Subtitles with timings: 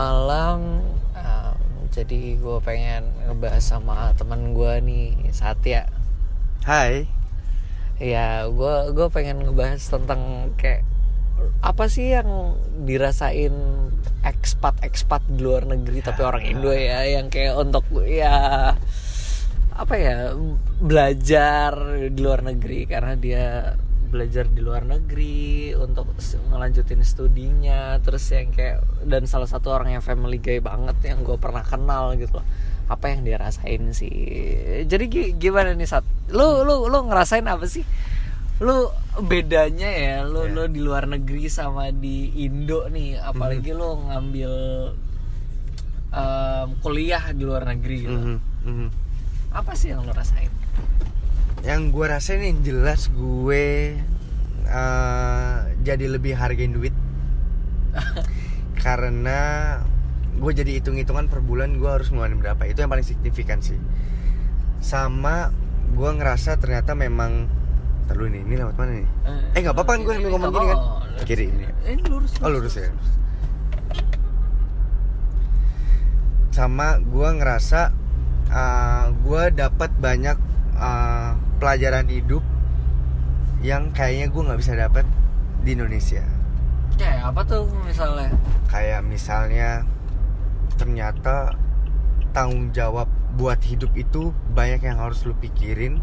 [0.00, 0.80] malam
[1.12, 1.56] um,
[1.92, 5.92] jadi gue pengen ngebahas sama teman gue nih Satya
[6.64, 7.04] Hai.
[8.00, 10.88] ya gue gue pengen ngebahas tentang kayak
[11.60, 12.56] apa sih yang
[12.88, 13.52] dirasain
[14.24, 18.72] ekspat ekspat di luar negeri tapi orang Indo ya yang kayak untuk ya
[19.76, 20.32] apa ya
[20.80, 21.76] belajar
[22.08, 23.76] di luar negeri karena dia
[24.10, 26.10] belajar di luar negeri untuk
[26.50, 31.38] ngelanjutin studinya terus yang kayak dan salah satu orang yang family guy banget yang gue
[31.38, 32.46] pernah kenal gitu loh.
[32.86, 34.10] Apa yang dia rasain sih?
[34.84, 37.86] Jadi gi- gimana nih saat lu lu lu ngerasain apa sih?
[38.58, 38.90] Lu
[39.22, 40.52] bedanya ya lu Ya.
[40.52, 44.52] lu di luar negeri sama di Indo nih apalagi lu ngambil
[46.10, 48.12] em, kuliah di luar negeri gitu.
[48.12, 48.36] Mhm,
[48.66, 48.88] mhm.
[49.50, 50.50] apa sih yang lu rasain
[51.60, 53.96] Yang gue rasain yang jelas gue
[54.64, 56.94] eh, jadi lebih hargain duit
[58.84, 59.40] karena
[60.40, 63.76] gue jadi hitung-hitungan per bulan gue harus ngeluarin berapa itu yang paling signifikan sih
[64.80, 65.52] sama
[65.92, 67.44] gue ngerasa ternyata memang
[68.08, 69.08] terlalu ini ini lewat mana nih
[69.52, 70.78] Eh, nggak apa-apa kan gue sambil ngomong gini kan?
[71.28, 71.64] Kiri ini.
[71.84, 72.88] ini lurus Oh lurus ya.
[76.50, 77.80] Sama gue ngerasa
[78.48, 80.38] uh, gue dapat banyak
[80.80, 82.42] uh, pelajaran hidup
[83.60, 85.04] yang kayaknya gue nggak bisa dapat
[85.60, 86.24] di Indonesia.
[86.96, 88.28] kayak apa tuh misalnya
[88.68, 89.84] Kayak misalnya
[90.76, 91.54] ternyata
[92.32, 96.00] tanggung jawab buat hidup itu banyak yang harus lu pikirin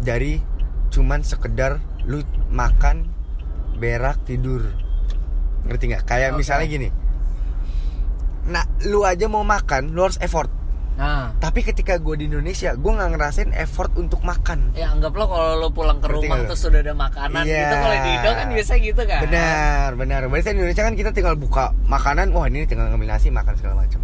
[0.00, 0.40] dari
[0.88, 3.08] cuman sekedar lu makan,
[3.76, 4.64] berak, tidur.
[5.68, 6.04] Ngerti nggak?
[6.08, 6.38] Kayak Oke.
[6.40, 6.88] misalnya gini.
[8.48, 10.48] Nah, lu aja mau makan, lu harus effort.
[10.98, 14.74] Nah Tapi ketika gue di Indonesia, gue nggak ngerasain effort untuk makan.
[14.74, 17.54] ya anggaplah kalau lu pulang ke rumah terus sudah ada makanan Iya.
[17.56, 20.20] gitu kalau di Indo kan biasa gitu kan Benar, benar.
[20.26, 23.78] Berarti di Indonesia kan kita tinggal buka makanan, wah ini tinggal ngambil nasi, makan segala
[23.78, 24.02] macam.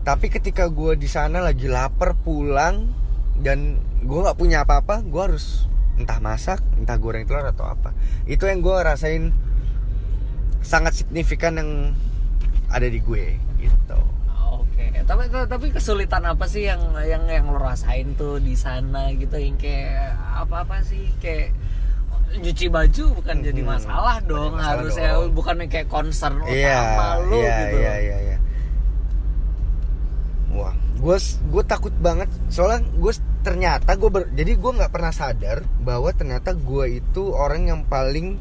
[0.00, 2.88] Tapi ketika gue di sana lagi lapar pulang
[3.36, 7.92] dan gue nggak punya apa-apa, gue harus entah masak, entah goreng telur atau apa.
[8.24, 9.28] Itu yang gue rasain
[10.60, 11.70] sangat signifikan yang
[12.66, 14.00] ada di gue gitu.
[15.02, 19.58] Tapi tapi kesulitan apa sih yang yang yang lo rasain tuh di sana gitu yang
[19.58, 21.50] kayak apa apa sih kayak
[22.34, 23.68] nyuci baju bukan jadi Mhm.
[23.68, 25.34] masalah dong masalah harusnya dong.
[25.34, 27.76] bukan kayak concern Iya, utama lo iya, gitu.
[27.78, 28.36] iya, iya, iya.
[30.50, 31.16] Wah, gue
[31.50, 33.12] gue takut banget soalnya gue
[33.44, 38.40] ternyata gue ber, jadi gue nggak pernah sadar bahwa ternyata gue itu orang yang paling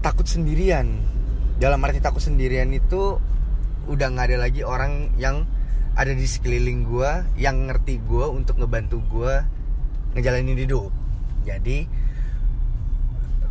[0.00, 1.02] takut sendirian.
[1.58, 3.18] Dalam arti takut sendirian itu
[3.88, 5.48] udah nggak ada lagi orang yang
[5.94, 9.34] ada di sekeliling gue yang ngerti gue untuk ngebantu gue
[10.18, 10.90] ngejalanin hidup.
[11.46, 11.86] Jadi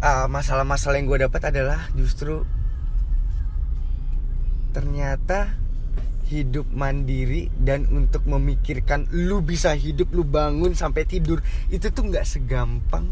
[0.03, 2.43] ah, masalah-masalah yang gue dapat adalah justru
[4.73, 5.53] ternyata
[6.27, 12.25] hidup mandiri dan untuk memikirkan lu bisa hidup lu bangun sampai tidur itu tuh nggak
[12.25, 13.05] segampang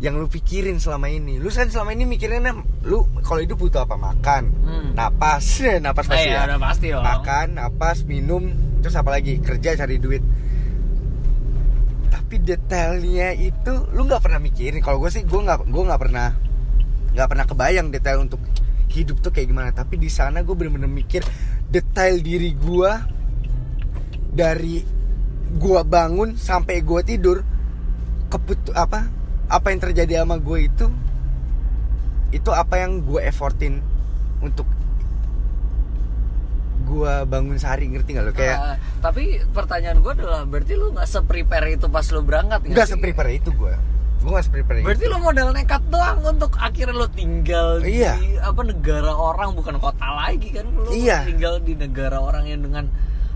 [0.00, 1.36] yang lu pikirin selama ini.
[1.36, 2.40] Lu kan selama ini mikirnya
[2.88, 4.00] lu kalau hidup butuh apa?
[4.00, 4.90] Makan Hmm.
[4.96, 5.60] napas.
[5.84, 6.56] Napas pasti iya, ya.
[6.56, 7.04] udah pasti dong.
[7.04, 8.42] makan napas minum
[8.80, 9.36] terus apa lagi?
[9.38, 10.24] Kerja cari duit.
[12.08, 14.80] Tapi detailnya itu lu nggak pernah mikirin.
[14.80, 16.28] Kalau gue sih gue nggak gue nggak pernah
[17.12, 18.40] nggak pernah kebayang detail untuk
[18.88, 19.70] hidup tuh kayak gimana.
[19.70, 21.20] Tapi di sana gue bener-bener mikir
[21.68, 22.92] detail diri gue
[24.30, 24.80] dari
[25.50, 27.42] gue bangun sampai gue tidur
[28.30, 29.10] keput apa
[29.50, 30.86] apa yang terjadi sama gue itu
[32.30, 33.82] itu apa yang gue effortin
[34.38, 34.64] untuk
[36.80, 41.06] gue bangun sehari ngerti nggak lo kayak Ah, tapi pertanyaan gue adalah berarti lu nggak
[41.06, 43.74] se-prepare itu pas lu berangkat nggak seprepare itu gue
[44.20, 48.18] gue nggak seprepare Berarti itu lo modal nekat doang untuk akhirnya lo tinggal Iya.
[48.18, 51.26] di apa negara orang bukan kota lagi kan lo Iya.
[51.26, 52.84] tinggal di negara orang yang dengan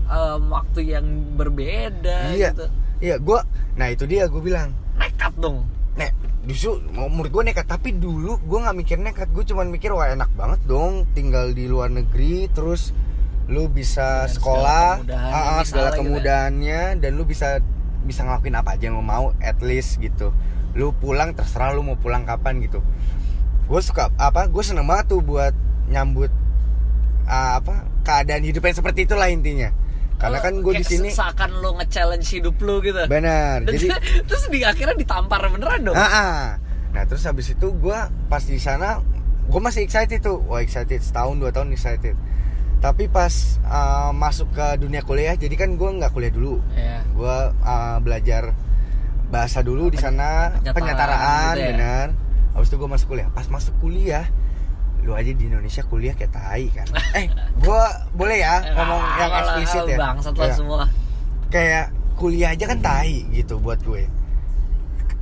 [0.05, 2.65] em, waktu yang berbeda iya gitu.
[2.99, 3.39] iya gue
[3.73, 5.63] nah itu dia gue bilang Nekat dong.
[5.95, 6.11] Nek,
[6.45, 7.65] justru mau- menurut gue nekat.
[7.65, 9.27] Tapi dulu gue nggak mikir nekat.
[9.31, 12.91] Gue cuman mikir wah enak banget dong tinggal di luar negeri terus
[13.45, 15.99] lu bisa Dengan sekolah segala kemudahan ah, ah, segala gitu ya.
[16.01, 17.47] kemudahannya dan lu bisa
[18.01, 20.33] bisa ngelakuin apa aja yang lu mau at least gitu.
[20.73, 22.81] Lu pulang terserah lu mau pulang kapan gitu.
[23.65, 25.53] Gue suka apa gue seneng banget tuh buat
[25.87, 26.33] nyambut
[27.25, 29.73] ah, apa keadaan hidup yang seperti itulah intinya
[30.15, 33.03] karena kan gue di sini se- seakan lo nge-challenge hidup lo gitu.
[33.05, 33.91] benar jadi
[34.27, 35.95] terus di akhirnya ditampar beneran dong.
[35.95, 36.39] Ah, ah.
[36.91, 39.03] Nah terus habis itu gue pas di sana
[39.45, 42.15] gue masih excited tuh, wah excited setahun dua tahun excited.
[42.75, 43.31] Tapi pas
[43.63, 47.01] uh, masuk ke dunia kuliah, jadi kan gue nggak kuliah dulu, Iya.
[47.07, 48.53] gue uh, belajar
[49.27, 51.69] bahasa dulu di sana, penyetaraan penyetaraan, gitu ya.
[51.71, 52.07] benar.
[52.53, 53.27] Habis itu gue masuk kuliah.
[53.31, 54.25] Pas masuk kuliah,
[55.05, 56.87] lu aja di Indonesia kuliah kayak tai kan.
[57.19, 57.81] Eh gue
[58.11, 59.97] boleh ya ngomong yang Ah, eksplisit ya?
[59.97, 60.55] bang setelah Iya.
[60.55, 60.83] semua.
[61.47, 61.85] Kayak
[62.15, 64.09] kuliah aja kan tai gitu buat gue.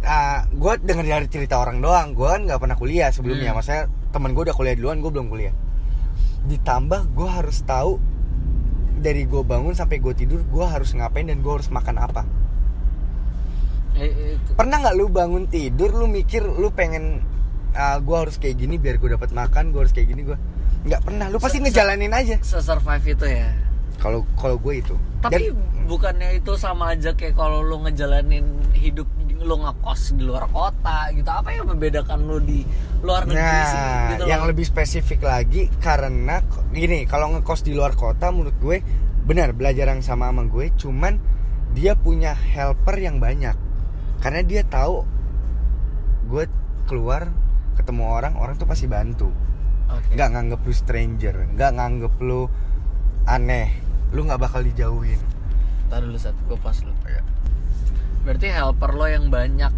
[0.02, 2.12] Ah, gue denger dari cerita orang doang.
[2.12, 3.52] Gue kan nggak pernah kuliah sebelumnya.
[3.52, 3.58] Hmm.
[3.58, 5.54] maksudnya temen gue udah kuliah duluan gue belum kuliah.
[6.46, 8.00] Ditambah gue harus tahu
[8.98, 12.24] dari gue bangun sampai gue tidur gue harus ngapain dan gue harus makan apa.
[13.94, 17.22] Eh, itu- pernah nggak lu bangun tidur lu mikir lu pengen
[17.74, 20.38] ah, gue harus kayak gini biar gue dapat makan gue harus kayak gini gue
[20.84, 23.50] nggak pernah lu pasti Se- se- ngejalanin aja se-survive itu ya
[23.98, 28.44] kalau kalau gue itu tapi Dan- bukannya itu sama aja kayak kalau lu ngejalanin
[28.74, 29.08] hidup
[29.44, 32.64] lu ngekos di luar kota gitu apa yang membedakan lu di
[33.04, 34.50] luar negeri sih Nah, gitu yang loh.
[34.50, 36.40] lebih spesifik lagi karena
[36.72, 38.80] gini, kalau ngekos di luar kota menurut gue
[39.24, 41.20] benar belajar yang sama sama gue, cuman
[41.76, 43.52] dia punya helper yang banyak.
[44.20, 45.04] Karena dia tahu
[46.26, 46.48] gue
[46.86, 47.28] keluar
[47.76, 49.30] ketemu orang, orang tuh pasti bantu.
[49.86, 50.14] Oke.
[50.14, 52.42] Nggak nganggep lu stranger, nggak nganggep lu
[53.24, 53.70] aneh,
[54.10, 55.20] lu nggak bakal dijauhin.
[55.88, 57.22] Ntar dulu satu gue pas lu Ya.
[58.24, 59.74] berarti helper lo yang banyak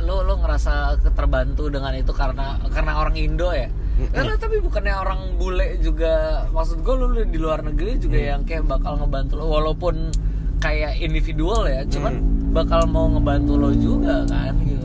[0.00, 4.10] lo lo ngerasa keterbantu dengan itu karena karena orang Indo ya Mm-mm.
[4.10, 8.26] Karena tapi bukannya orang bule juga maksud gue lu, lu di luar negeri juga Mm.
[8.26, 10.10] yang kayak bakal ngebantu lo walaupun
[10.58, 12.50] kayak individual ya cuman Mm.
[12.50, 14.83] bakal mau ngebantu lo juga kan gitu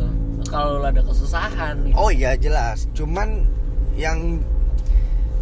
[0.49, 1.95] kalau lo ada kesusahan gitu.
[1.95, 3.45] Oh iya jelas, cuman
[3.95, 4.41] yang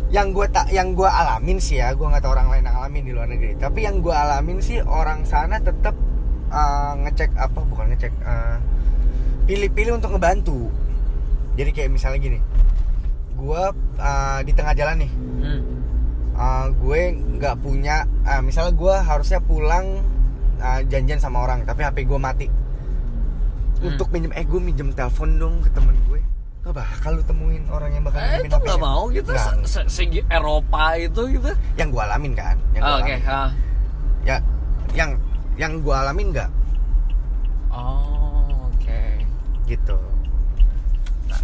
[0.07, 3.04] yang gue tak yang gue alamin sih ya, gue nggak tahu orang lain yang alamin
[3.04, 3.59] di luar negeri.
[3.59, 5.95] Tapi yang gue alamin sih orang sana tetap
[6.48, 8.56] uh, ngecek apa bukan ngecek uh,
[9.48, 10.71] pilih-pilih untuk ngebantu.
[11.60, 12.39] Jadi kayak misalnya gini,
[13.36, 13.63] gue
[14.00, 15.62] uh, di tengah jalan nih, Hmm.
[16.38, 17.01] uh, gue
[17.38, 20.06] nggak punya, uh, misalnya gue harusnya pulang
[20.62, 22.48] uh, janjian sama orang, tapi HP gue mati.
[23.77, 23.88] Hmm.
[23.88, 26.19] Untuk minjem, eh gue minjem telepon dong ke temen gue.
[26.62, 28.81] Gak bakal lu temuin orang yang bakal Eh, itu nggak HP-nya.
[28.83, 29.47] mau gitu Nggak.
[29.63, 33.21] se- se- segi Eropa itu gitu Yang gue alamin kan, yang gue oke alamin.
[33.25, 33.50] ah.
[34.21, 34.35] Ya,
[34.91, 35.09] yang
[35.56, 36.50] yang gue alamin nggak
[37.69, 39.00] oh oke
[39.65, 39.97] gitu.
[41.25, 41.39] Nah,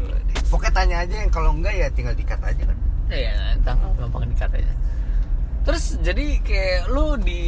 [0.00, 2.78] lo di- Pokoknya tanya aja yang kalau enggak ya tinggal dikat aja kan.
[3.08, 4.72] Iya, entah gampang dikat aja.
[5.62, 7.42] Terus jadi kayak lu di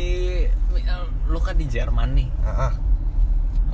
[1.26, 2.28] lu kan di Jerman nih.
[2.44, 2.72] Heeh.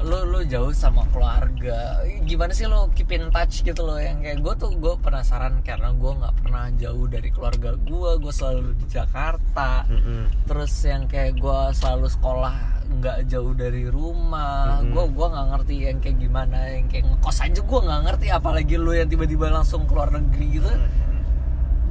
[0.01, 2.01] Lu lu jauh sama keluarga.
[2.25, 5.93] Gimana sih lu keep in touch gitu loh yang kayak gue tuh gue penasaran karena
[5.93, 8.11] gue nggak pernah jauh dari keluarga gue.
[8.17, 9.85] Gue selalu di Jakarta.
[9.93, 10.49] Mm-mm.
[10.49, 12.55] Terus yang kayak gue selalu sekolah
[12.91, 14.81] nggak jauh dari rumah.
[14.83, 16.59] Gue gua nggak ngerti yang kayak gimana.
[16.75, 18.27] Yang kayak ngekos aja gue nggak ngerti.
[18.33, 20.71] Apalagi lu yang tiba-tiba langsung keluar negeri gitu.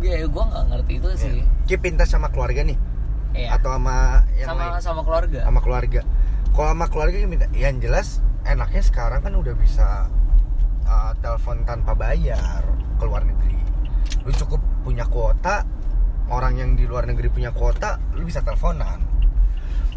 [0.01, 1.33] Ya gue nggak ngerti itu sih.
[1.39, 1.45] Ya.
[1.69, 2.79] Keep in touch sama keluarga nih
[3.29, 3.61] Iya.
[3.61, 4.81] atau sama yang sama lain?
[4.81, 5.39] sama keluarga.
[5.45, 6.01] sama keluarga.
[6.59, 10.11] Kalau sama keluarga minta, yang jelas enaknya sekarang kan udah bisa
[10.83, 12.59] uh, telepon tanpa bayar
[12.99, 13.55] ke luar negeri.
[14.27, 15.63] Lu cukup punya kuota,
[16.27, 18.99] orang yang di luar negeri punya kuota, lu bisa teleponan.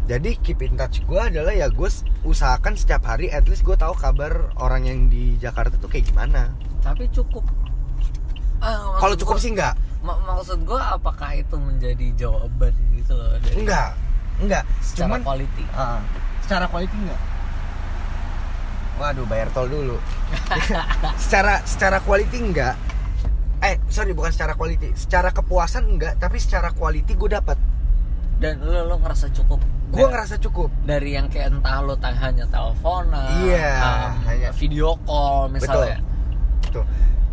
[0.07, 1.89] Jadi keep in touch gue adalah ya gue
[2.23, 6.55] usahakan setiap hari at least gue tahu kabar orang yang di Jakarta tuh kayak gimana.
[6.79, 7.43] Tapi cukup.
[8.63, 9.75] Maksud Kalau cukup gua- sih enggak.
[9.99, 13.99] ma- maksud gue apakah itu menjadi jawaban gitu loh dari Enggak.
[14.39, 14.63] Enggak.
[14.79, 15.63] secara Cuman quality?
[15.75, 15.99] Ah,
[16.43, 17.21] secara quality enggak?
[18.99, 19.97] Waduh, bayar tol dulu.
[21.23, 22.75] secara secara quality enggak?
[23.63, 27.55] Eh, sorry bukan secara quality, secara kepuasan enggak, tapi secara quality gue dapat.
[28.37, 29.63] Dan lo lo ngerasa cukup.
[29.93, 30.73] Gue ngerasa cukup.
[30.83, 36.01] dari yang kayak entah lo tak hanya teleponan, Iya, um, hanya- video call misalnya.
[36.73, 36.81] Tuh.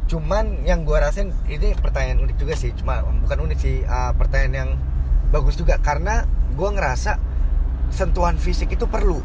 [0.07, 4.55] Cuman yang gue rasain ini pertanyaan unik juga sih, cuma bukan unik sih, ah, pertanyaan
[4.55, 4.71] yang
[5.33, 7.17] bagus juga karena gue ngerasa
[7.91, 9.21] sentuhan fisik itu perlu.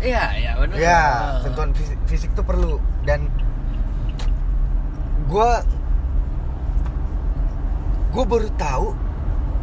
[0.00, 0.76] Iya, iya benar.
[0.80, 1.02] Ya,
[1.44, 3.28] sentuhan fisik, fisik tuh perlu dan
[5.30, 5.50] gue
[8.10, 8.86] gue baru tahu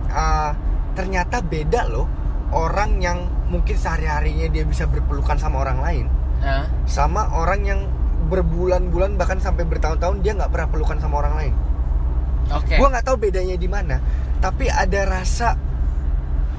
[0.07, 0.51] uh,
[0.95, 2.07] ternyata beda loh
[2.55, 6.05] orang yang mungkin sehari harinya dia bisa berpelukan sama orang lain
[6.39, 6.71] Hah?
[6.87, 7.81] sama orang yang
[8.27, 11.53] berbulan-bulan bahkan sampai bertahun-tahun dia nggak pernah pelukan sama orang lain.
[12.51, 12.75] Oke.
[12.79, 13.99] Gue nggak tahu bedanya di mana,
[14.43, 15.55] tapi ada rasa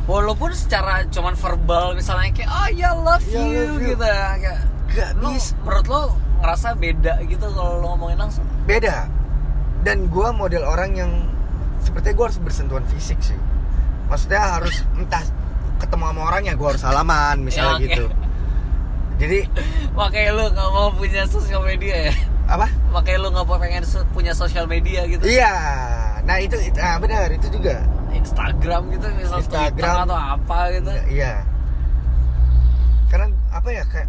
[0.08, 3.88] Walaupun secara cuman verbal misalnya kayak oh ya love Ya, you love you.
[3.90, 4.24] gitu ya.
[4.34, 6.02] Kayak, gak lo, bisa menurut lo
[6.38, 8.44] ngerasa beda gitu kalau lo ngomongin langsung.
[8.64, 9.04] beda.
[9.78, 11.12] Dan gue model orang yang
[11.78, 13.36] sepertinya gue harus bersentuhan fisik sih.
[14.08, 15.20] Maksudnya harus entah
[15.76, 17.84] ketemu sama orang ya gue harus salaman misalnya Ya, oke.
[17.86, 18.06] gitu.
[19.18, 19.38] Jadi
[19.92, 22.14] Makanya lo nggak mau punya sosial media ya?
[22.48, 22.64] apa?
[22.88, 25.20] Makanya lo nggak mau pengen punya sosial media gitu?
[25.20, 25.52] Iya.
[26.22, 27.82] Nah itu, itu nah benar itu juga.
[28.14, 29.76] Instagram gitu, misal Instagram.
[29.76, 30.92] Twitter atau apa gitu?
[31.12, 31.34] Iya.
[33.08, 34.08] Karena apa ya kayak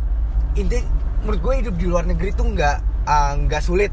[0.60, 0.79] inti
[1.24, 2.77] menurut gue hidup di luar negeri tuh nggak
[3.08, 3.91] ah, nggak sulit,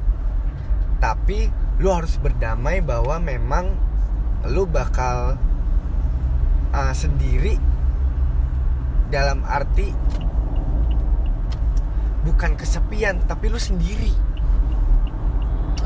[0.99, 3.77] tapi lu harus berdamai bahwa memang
[4.49, 5.37] lu bakal
[6.73, 7.61] uh, sendiri
[9.13, 9.93] dalam arti
[12.27, 14.11] bukan kesepian tapi lu sendiri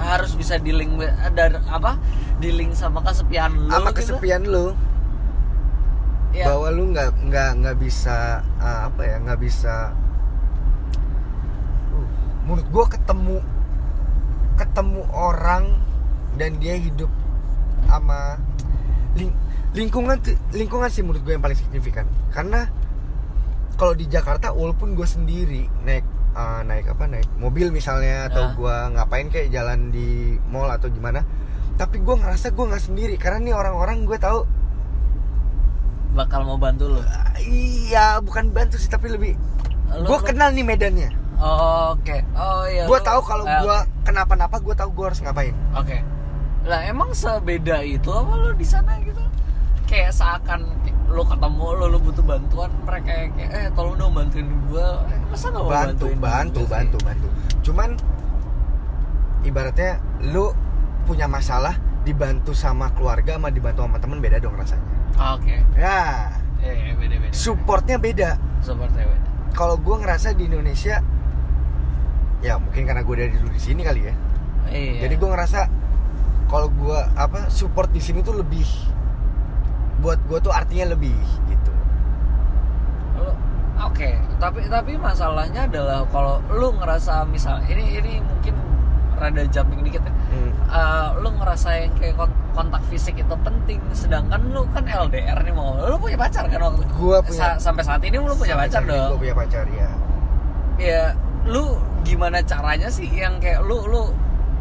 [0.00, 2.00] harus bisa dealing with- ada apa?
[2.40, 4.16] Dealing sama kesepian lu sama gitu.
[4.16, 4.72] kesepian lu?
[6.30, 9.90] Ya, bahwa lu nggak nggak nggak bisa uh, apa ya nggak bisa
[11.90, 12.06] uh,
[12.46, 13.36] menurut gue ketemu
[14.54, 15.64] ketemu orang
[16.38, 17.10] dan dia hidup
[17.90, 18.38] sama
[19.18, 19.34] ling-
[19.74, 20.22] lingkungan
[20.54, 22.06] lingkungan sih menurut gue yang paling signifikan.
[22.30, 22.70] Karena
[23.74, 28.52] kalau di Jakarta walaupun gue sendiri naik uh, naik apa naik mobil misalnya atau Ah.
[28.52, 30.08] gue ngapain kayak jalan di
[30.46, 31.22] mall atau gimana
[31.74, 34.44] tapi gue ngerasa gue nggak sendiri karena nih orang-orang gue tahu
[36.10, 37.00] bakal mau bantu lu
[37.40, 39.32] Iya, bukan bantu sih tapi lebih
[39.90, 41.10] gue kenal nih medannya.
[41.34, 45.56] Oh, oke oh iya Gue tahu kalau eh, gue kenapa-napa gue tahu gue harus ngapain.
[45.72, 45.96] oke
[46.60, 49.24] lah emang sebeda itu apa lu di sana gitu
[49.86, 50.68] kayak seakan
[51.10, 55.18] lu ketemu lu lu butuh bantuan mereka yang kayak eh tolong dong bantuin gua eh,
[55.26, 56.72] masa nggak mau Bantu, bantuin bantu, gua sih?
[56.72, 57.26] bantu, bantu.
[57.60, 57.90] Cuman
[59.42, 59.90] ibaratnya
[60.22, 60.52] lu
[61.02, 64.84] punya masalah dibantu sama keluarga sama dibantu sama temen beda dong rasanya.
[65.16, 66.30] oke Ya,
[66.62, 68.30] eh beda beda supportnya beda.
[68.60, 71.02] supportnya beda Kalau gue ngerasa di Indonesia,
[72.40, 74.14] ya mungkin karena gue dari dulu di sini kali ya.
[74.70, 75.60] iya Jadi gue ngerasa
[76.46, 78.62] kalau gue apa support di sini tuh lebih
[80.00, 81.16] buat gue tuh artinya lebih
[81.46, 81.72] gitu.
[83.80, 88.52] Oke, tapi tapi masalahnya adalah kalau lu ngerasa misal ini ini mungkin
[89.16, 90.12] rada jumping dikit ya.
[90.30, 90.50] Hmm.
[90.68, 95.52] Eh, lu ngerasa yang kayak kon- kontak fisik itu penting, sedangkan lu kan LDR nih
[95.52, 96.84] mau, lu punya pacar kan waktu?
[96.92, 99.16] Gua punya- Sa- sampai saat ini lu punya pacar dong.
[99.16, 99.88] punya pacar ya.
[100.76, 101.02] Ya,
[101.44, 104.12] lu gimana caranya sih yang kayak lu lu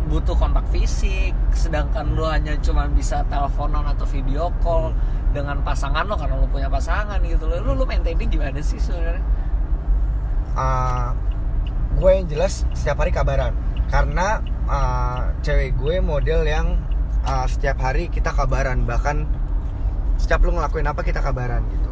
[0.10, 4.92] butuh kontak fisik, sedangkan lu hanya cuma bisa teleponan atau video call
[5.30, 7.62] dengan pasangan lo karena lu punya pasangan gitu loh.
[7.62, 9.22] Lu lu maintainnya gimana sih sebenarnya?
[10.58, 11.13] Uh,
[12.01, 13.54] gue yang jelas setiap hari kabaran
[13.94, 16.82] karena uh, cewek gue model yang
[17.22, 19.30] uh, setiap hari kita kabaran bahkan
[20.18, 21.88] setiap lu ngelakuin apa kita kabaran gitu.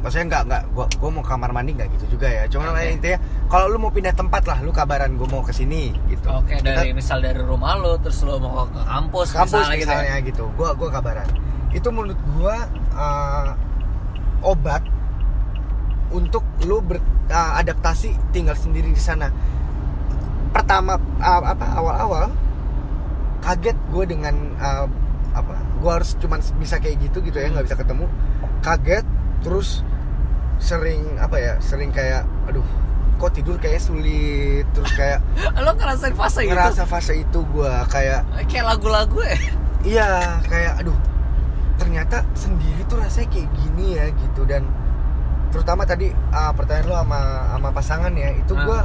[0.00, 2.48] Maksudnya nggak nggak gue gue mau kamar mandi nggak gitu juga ya.
[2.48, 2.96] Cuman Oke.
[2.96, 3.18] intinya
[3.52, 6.26] kalau lu mau pindah tempat lah lu kabaran gue mau ke sini gitu.
[6.32, 9.90] Oke Kita- dari misal dari rumah lo terus lo mau ke kampus, kampus misalnya, gitu.
[9.92, 11.28] misalnya gitu, gua gua kabaran
[11.70, 12.56] itu menurut gua
[12.98, 13.54] uh,
[14.42, 14.82] obat
[16.10, 19.30] untuk lu beradaptasi tinggal sendiri di sana
[20.50, 22.26] pertama uh, apa awal-awal
[23.40, 24.86] kaget gue dengan uh,
[25.30, 28.10] apa gua harus cuman bisa kayak gitu gitu ya nggak bisa ketemu
[28.60, 29.06] kaget
[29.40, 29.80] terus
[30.56, 32.64] sering apa ya sering kayak aduh
[33.16, 35.20] kok tidur kayak sulit terus kayak
[35.64, 36.52] Lo ngerasain fase itu?
[36.52, 39.36] ngerasa fase itu gua kayak Kayak lagu-lagu ya?
[39.80, 40.10] Iya,
[40.44, 40.96] kayak aduh.
[41.76, 44.64] Ternyata sendiri tuh rasanya kayak gini ya gitu dan
[45.48, 47.20] terutama tadi ah, pertanyaan lo sama
[47.50, 48.64] sama pasangan ya, itu Ah.
[48.64, 48.78] gua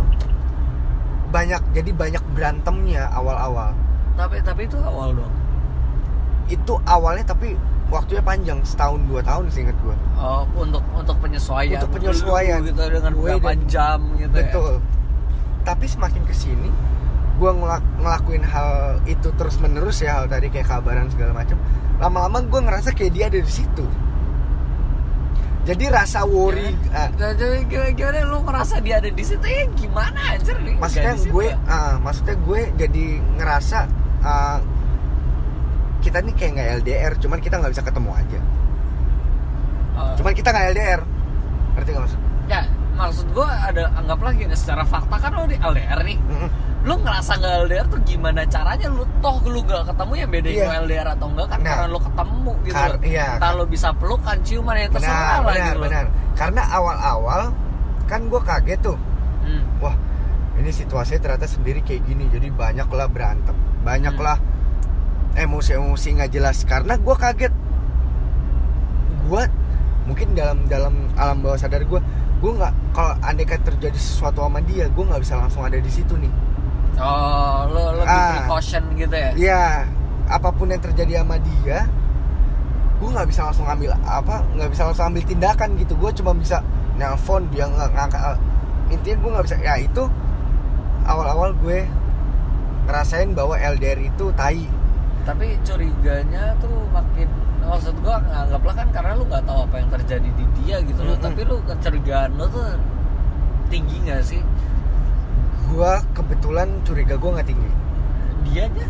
[1.29, 3.75] banyak jadi banyak berantemnya awal-awal.
[4.15, 5.33] Tapi tapi itu awal dong.
[6.47, 7.59] Itu awalnya tapi
[7.95, 9.95] waktunya panjang setahun dua tahun sih inget gua.
[10.15, 11.77] Oh, untuk untuk penyesuaian.
[11.77, 12.59] Untuk penyesuaian.
[12.61, 14.43] gitu dengan Gue berapa dan- jam gitu ya.
[14.43, 14.73] Betul.
[15.61, 16.69] Tapi semakin ke sini
[17.35, 18.69] gua ngelak- ngelakuin hal
[19.05, 21.55] itu terus menerus ya hal tadi kayak kabaran segala macam.
[21.97, 23.85] Lama-lama gua ngerasa kayak dia ada di situ.
[25.65, 30.19] Jadi rasa worry Nah, Jadi gimana, gimana lu ngerasa dia ada di situ ya gimana
[30.31, 30.77] anjir nih?
[30.77, 31.57] maksudnya gue ya?
[31.65, 33.79] ah, maksudnya gue jadi ngerasa
[34.21, 34.61] ah,
[36.05, 38.39] kita nih kayak nggak LDR cuman kita nggak bisa ketemu aja
[39.95, 40.11] Oh.
[40.13, 41.01] cuman kita nggak LDR
[41.73, 42.61] ngerti nggak maksud ya
[42.93, 46.49] maksud gue ada anggaplah gini secara fakta kan lo di LDR nih Mm-mm.
[46.83, 50.65] lu ngerasa nggak LDR tuh gimana caranya lu toh lu gak ketemu yang bedain Iya.
[50.65, 51.67] lu LDR atau enggak kan Nah.
[51.71, 53.25] karena lu ketemu gitu Kar- iya.
[53.33, 57.41] entah lu bisa pelukan ciuman ya terserah benar lah benar gitu benar karena awal-awal
[58.05, 58.97] kan gue kaget tuh
[59.41, 59.63] Hmm.
[59.79, 59.95] wah
[60.55, 64.23] ini situasinya ternyata sendiri kayak gini jadi banyak lah berantem banyak Hmm.
[65.35, 66.63] Emosi-emosi nggak jelas.
[66.63, 67.53] Karena gue kaget.
[69.25, 69.43] Gue
[70.05, 71.97] mungkin dalam dalam alam bawah sadar gue
[72.35, 76.13] gue nggak kalau andaikan terjadi sesuatu sama dia gue nggak bisa langsung ada di situ
[76.13, 76.29] nih.
[76.95, 78.45] Oh lu lebih Ah.
[78.45, 79.29] precaution gitu ya?
[79.35, 79.63] Ya
[80.29, 81.89] apa pun yang terjadi sama dia
[82.95, 85.93] gue nggak bisa langsung ambil apa nggak bisa langsung ambil tindakan gitu.
[85.97, 86.61] Gue cuma bisa
[86.95, 88.37] nelpon dia nggak ngangkat
[88.93, 90.03] intinya gue nggak bisa ya itu
[91.03, 91.83] awal-awal gue
[92.85, 94.69] ngerasain bahwa LDR itu tai
[95.25, 97.27] tapi curiganya tuh makin
[97.65, 101.17] maksud gua anggaplah kan karena lu nggak tahu apa yang terjadi di dia gitu loh.
[101.17, 101.25] Mm-mm.
[101.25, 102.77] tapi lu kecurigaan lu tuh
[103.73, 104.41] tinggi nggak sih?
[105.65, 107.71] Gue kebetulan curiga gue nggak tinggi.
[108.45, 108.87] Dianya?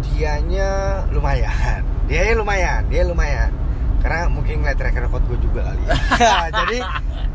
[0.00, 0.70] Dianya
[1.12, 1.84] lumayan.
[2.08, 3.52] Dia lumayan dia lumayan
[4.04, 5.96] karena mungkin ngeliat track record gue juga kali ya.
[6.60, 6.78] jadi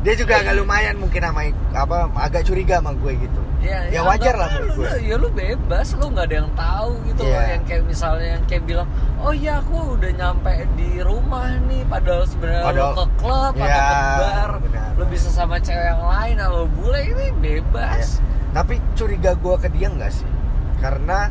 [0.00, 1.42] dia juga agak lumayan mungkin sama
[1.74, 6.06] apa agak curiga sama gue gitu ya, wajar lah menurut gue ya lu bebas lu
[6.08, 7.50] nggak ada yang tahu gitu loh Iya.
[7.50, 12.24] yang kayak misalnya yang kayak bilang oh ya aku udah nyampe di rumah nih padahal
[12.24, 14.88] sebenarnya lu ke klub atau Iya, ke bar benar.
[14.94, 18.56] lu bisa sama cewek yang lain atau bule ini bebas Ya.
[18.56, 20.30] tapi curiga gue ke dia nggak sih
[20.78, 21.28] karena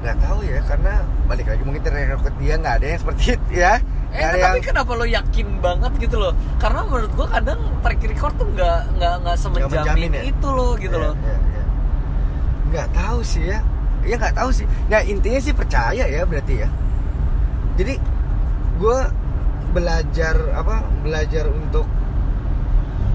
[0.00, 0.92] nggak tahu ya karena
[1.24, 3.74] balik lagi mungkin track record dia nggak ada yang seperti itu ya
[4.08, 6.32] Eh, tapi yang- kenapa lo yakin banget gitu loh?
[6.56, 10.22] Karena menurut gua kadang track record tuh nggak nggak nggak semenjamin menjamin ya?
[10.26, 11.14] itu loh gitu Iya, loh.
[11.16, 11.62] iya, iya.
[12.66, 13.58] nggak tahu sih ya
[14.02, 16.68] ya nggak tahu sih nah intinya sih percaya ya berarti ya
[17.74, 17.94] jadi
[18.76, 18.98] gue
[19.72, 21.86] belajar apa belajar untuk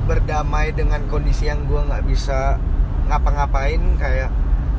[0.03, 2.59] berdamai dengan kondisi yang gue nggak bisa
[3.07, 4.29] ngapa-ngapain kayak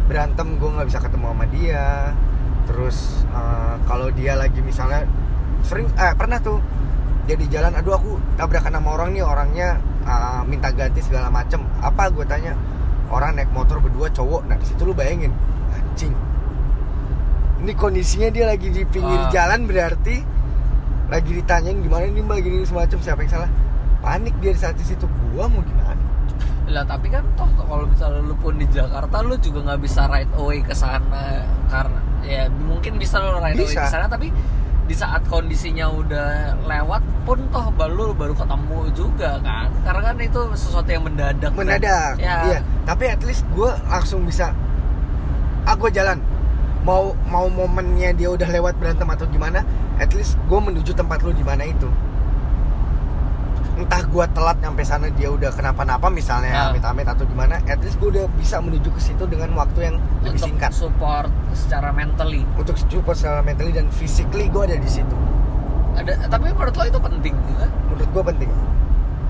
[0.05, 1.87] berantem gue nggak bisa ketemu sama dia
[2.65, 5.07] terus eh, kalau dia lagi misalnya
[5.63, 6.59] sering eh pernah tuh
[7.23, 9.69] dia di jalan aduh aku tabrakan sama orang nih orangnya
[10.03, 11.63] eh, minta ganti segala macem.
[11.81, 12.53] Apa gue tanya
[13.09, 14.47] orang naik motor berdua cowok.
[14.51, 15.31] Nah di situ lu bayangin
[15.71, 16.13] anjing.
[17.63, 19.31] Ini kondisinya dia lagi di pinggir Ah.
[19.31, 20.19] jalan berarti
[21.07, 22.43] lagi ditanyain gimana nih mbak?
[22.43, 23.51] Gini semacam siapa yang salah?
[24.03, 25.95] Panik dia di saat di situ gua mau gimana?
[26.67, 30.33] Lah tapi kan toh kalau misalnya lu pun di Jakarta lu juga nggak bisa right
[30.35, 33.87] away ke sana karena ya mungkin bisa lu right away Bisa.
[33.87, 34.35] ke sana tapi
[34.93, 39.73] di saat kondisinya udah lewat pun toh baru baru ketemu juga kan.
[39.89, 41.49] Karena kan itu sesuatu yang mendadak.
[41.49, 41.57] Kan.
[41.57, 42.37] mendadak ya.
[42.45, 42.59] iya.
[42.85, 44.53] Tapi at least gue langsung bisa
[45.65, 46.21] ah gue jalan.
[46.85, 49.65] Mau mau momennya dia udah lewat berantem atau gimana
[49.97, 51.89] at least gue menuju tempat lu di mana itu
[53.73, 56.63] entah gue telat nyampe sana dia udah kenapa-napa misalnya Ya.
[56.69, 60.37] amit-amit atau gimana at least gue udah bisa menuju ke situ dengan waktu yang lebih
[60.37, 60.71] untuk singkat.
[60.77, 62.45] support secara mentally.
[62.55, 65.17] Untuk support secara mentally dan physically gue ada di situ.
[65.97, 67.67] Ada tapi menurut lo itu penting juga?
[67.89, 68.51] Menurut gue penting.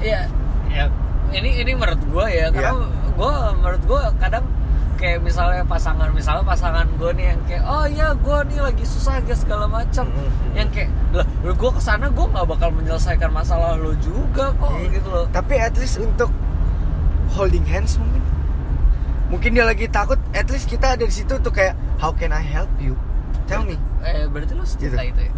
[0.02, 0.20] Iya,
[0.68, 0.84] ya
[1.32, 2.72] ini ini menurut gue ya karena
[3.14, 4.44] gue menurut gue kadang
[5.02, 9.18] kayak misalnya pasangan misalnya pasangan gue nih yang kayak oh ya gue nih lagi susah
[9.20, 13.28] guys segala macam Mm, mm, yang kayak lah gue ke sana gue nggak bakal menyelesaikan
[13.28, 14.88] masalah lo juga kok Iya.
[14.94, 15.26] gitu loh.
[15.28, 16.30] Tapi at least untuk
[17.28, 18.22] holding hands mungkin.
[19.28, 22.38] Mungkin dia lagi takut at least kita ada di situ tuh kayak how can I
[22.38, 22.94] help you?
[23.44, 23.74] Tell me.
[24.00, 25.10] Eh berarti lo secinta Gitu.
[25.10, 25.32] itu ya?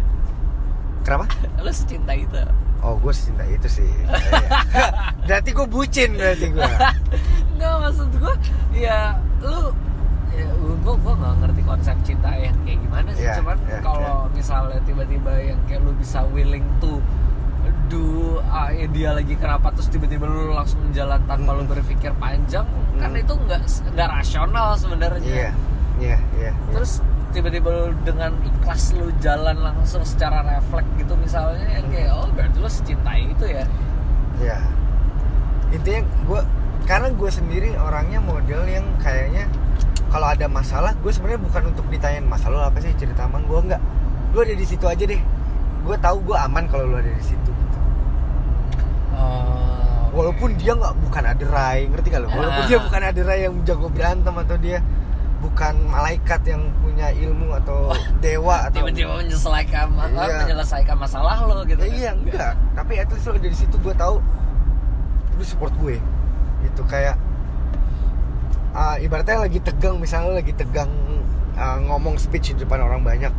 [1.01, 1.25] Kenapa?
[1.63, 2.37] Lo secinta itu?
[2.79, 3.89] Oh gue cinta itu sih.
[5.25, 6.69] Berarti gue bucin berarti gue
[7.55, 8.33] nggak maksud gue
[8.75, 9.71] ya lu
[10.31, 13.23] ya, gue gue nggak ngerti konsep cinta yang kayak gimana sih.
[13.23, 16.99] Iya, cuman iya, kalau misalnya tiba-tiba yang kayak lu bisa willing to
[17.85, 21.71] do ah, ya dia lagi kenapa terus tiba-tiba lu langsung jalan tanpa lu Mm.
[21.71, 22.65] berpikir panjang
[22.97, 23.21] kan Mm.
[23.21, 23.61] itu nggak
[23.93, 25.21] nggak rasional sebenarnya.
[25.21, 25.49] Iya
[25.95, 31.85] iya iya terus tiba-tiba lu dengan ikhlas lu jalan langsung secara refleks gitu misalnya yang
[31.89, 33.65] kayak oh berarti lu secintai itu ya.
[34.41, 34.57] Iya.
[35.71, 36.41] Intinya gue
[36.85, 39.49] karena gue sendiri orangnya model yang kayaknya
[40.07, 43.81] kalau ada masalah gue sebenarnya bukan untuk ditanyain masalah apa sih cerita sama gue enggak.
[44.31, 45.19] Lu ada di situ aja deh.
[45.81, 47.77] Gue tahu gue aman kalau lu ada di situ gitu.
[49.11, 52.67] Oh, walaupun dia nggak bukan aderai ngerti gak lo walaupun Ah.
[52.67, 54.79] dia bukan aderai yang jago berantem atau dia
[55.37, 60.41] bukan malaikat yang punya ilmu atau dewa atau tiba-tiba menyelesaikan ma- Iya.
[60.41, 62.55] menyelesaikan masalah lo gitu Eh, iya enggak.
[62.73, 64.17] tapi at least lo di situ gue tahu.
[65.35, 65.99] Lu support gue
[66.75, 67.15] gitu kayak
[68.75, 70.91] ah, ibaratnya lagi tegang misalnya lagi tegang
[71.55, 73.31] ah, ngomong speech di depan orang banyak.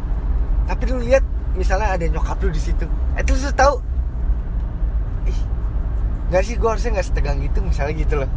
[0.65, 1.23] Tapi lu lihat
[1.53, 2.85] misalnya ada nyokap lu di situ
[3.17, 3.75] least lu tahu
[5.25, 5.41] ih
[6.33, 8.31] nggak sih gue harusnya nggak setegang gitu misalnya gitu loh.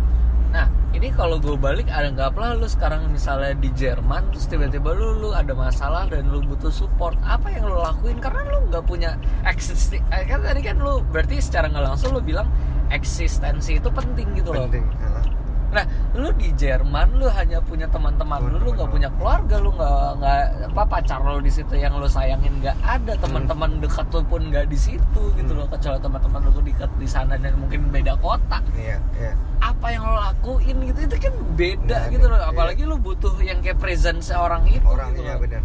[0.52, 4.92] Nah ini kalau gue balik ada nggak lah lu sekarang misalnya di Jerman terus tiba-tiba
[4.96, 8.20] lu lu ada masalah dan lu butuh support apa yang lu lakuin?
[8.20, 9.16] Karena lu nggak punya
[9.48, 12.48] eksistensi eh, kan tadi kan lu berarti secara nggak langsung lu bilang
[12.92, 15.24] eksistensi itu penting gitu loh penting Ah.
[15.70, 15.86] Nah,
[16.18, 20.42] lu di Jerman lu hanya punya teman-teman lu, lu nggak punya keluarga, lu nggak nggak
[20.66, 24.66] apa pacar lu di situ yang lu sayangin nggak ada, teman-teman dekat lu pun nggak
[24.66, 25.62] di situ gitu Hmm.
[25.62, 28.66] loh, kecuali teman-teman lu dekat di sana dan mungkin beda kota.
[28.74, 32.98] iya iya Apa yang lu lakuin gitu itu kan beda Nggak gitu loh, apalagi lu
[32.98, 35.40] butuh yang kayak presence orang itu orang gitu iya loh.
[35.40, 35.62] benar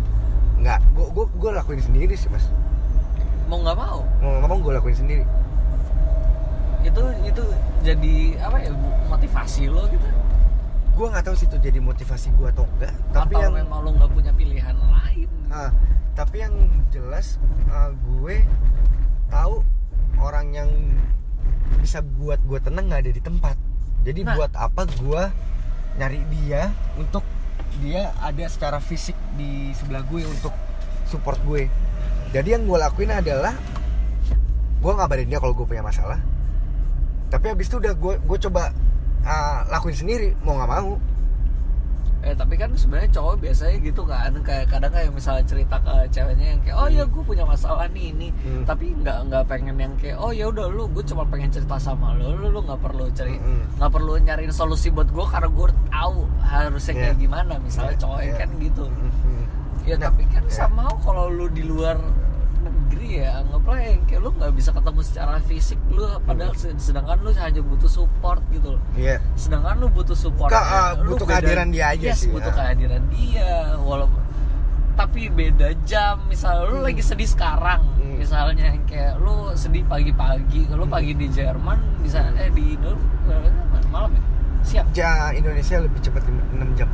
[0.55, 2.45] nggak gue gue lakuin sendiri sih mas
[3.45, 4.05] Mau nggak mau.
[4.21, 5.25] mau ngomong gue lakuin sendiri
[6.85, 7.43] Itu itu
[7.83, 8.71] jadi apa ya
[9.09, 10.09] motivasi lo gitu.
[10.95, 13.91] gue nggak tahu sih itu jadi motivasi gue atau enggak tapi Atau yang memang lu
[13.93, 15.27] nggak punya pilihan lain.
[15.51, 15.75] ah,
[16.15, 16.55] tapi yang
[16.89, 18.47] jelas ah, gue
[19.27, 19.67] tahu
[20.17, 20.71] orang yang
[21.83, 23.57] bisa buat gue tenang nggak ada di tempat
[24.07, 24.35] jadi Nah.
[24.39, 25.23] buat apa gue
[25.99, 27.27] nyari dia untuk
[27.83, 30.55] dia ada secara fisik di sebelah gue untuk
[31.05, 31.67] support gue
[32.31, 33.59] jadi yang gue lakuin adalah
[34.79, 36.23] gue ngabarin dia kalau gue punya masalah
[37.35, 38.71] tapi habis itu udah gue gue coba
[39.23, 40.95] uh, lakuin sendiri mau nggak mau
[42.25, 46.57] Eh tapi kan sebenarnya cowok biasanya gitu kan kayak kadang kayak misalnya cerita ke ceweknya
[46.57, 48.65] yang kayak oh ya gue punya masalah nih ini Hmm.
[48.65, 52.17] tapi nggak nggak pengen yang kayak oh ya udah lu gue cuma pengen cerita sama
[52.17, 53.77] lu lu lu nggak perlu ceri Mm-mm.
[53.77, 57.21] nggak perlu nyariin solusi buat gue karena gue tahu harusnya kayak Yeah.
[57.21, 58.37] gimana misalnya Yeah, cowok yeah.
[58.41, 59.43] kan gitu Mhm.
[59.85, 60.57] ya Nah, tapi kan yeah.
[60.57, 62.01] sama kalau lu di luar
[62.65, 66.63] negeri ya anggaplah yang kayak lu nggak bisa ketemu secara fisik lu padahal Hmm.
[66.65, 70.91] sed- sedangkan lu hanya butuh support gitu loh Iya sedangkan lu butuh support Ka- ah,
[70.97, 72.57] butuh kehadiran dia aja yes, sih, butuh ya.
[72.57, 74.21] kehadiran dia walaupun
[74.95, 76.87] tapi beda jam misalnya lu Hmm.
[76.87, 78.15] lagi sedih sekarang Hmm.
[78.17, 80.95] misalnya yang kayak lu sedih pagi-pagi kalau Hmm.
[80.95, 82.95] pagi di Jerman bisa eh di Indo
[83.89, 84.23] malam ya
[84.63, 86.89] siap ja Indonesia lebih cepat 6 jam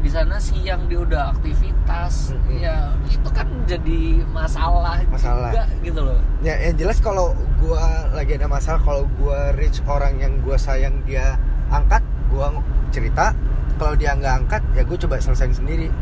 [0.00, 2.62] di sana siang dia udah aktivitas Mm-mm.
[2.62, 5.50] ya itu kan jadi masalah, Masalah.
[5.50, 6.18] juga gitu loh.
[6.42, 11.02] Ya yang jelas kalau gua lagi ada masalah kalau gua reach orang yang gua sayang
[11.06, 11.38] dia
[11.70, 12.50] angkat gua
[12.94, 13.34] cerita.
[13.76, 15.92] Kalau dia nggak angkat ya gue coba selesain sendiri.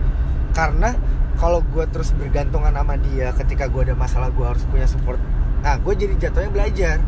[0.55, 0.95] Karena
[1.41, 5.19] kalau gua terus bergantungan sama dia ketika gua ada masalah gua harus punya support.
[5.65, 6.99] Nah gue jadi jatuhnya belajar.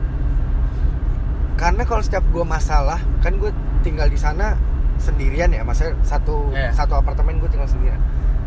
[1.56, 3.48] Karena kalau setiap gua masalah kan gue
[3.80, 4.58] tinggal di sana
[4.98, 6.72] sendirian ya maksudnya satu Iya.
[6.72, 8.00] satu apartemen gue tinggal sendirian.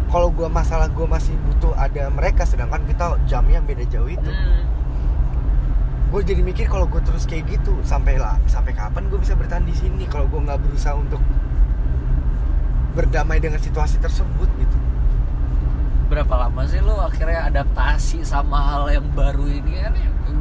[0.09, 4.29] Kalau gua masalah gua masih butuh ada mereka sedangkan kita jamnya beda jauh itu.
[4.29, 4.65] Hmm.
[6.09, 9.61] gue jadi mikir kalau gue terus kayak gitu sampai lah sampai kapan gue bisa bertahan
[9.61, 11.21] di sini kalau gue nggak berusaha untuk
[12.97, 14.77] berdamai dengan situasi tersebut gitu.
[16.09, 19.85] Berapa lama sih lo akhirnya adaptasi sama hal yang baru ini?
[19.85, 19.93] Kan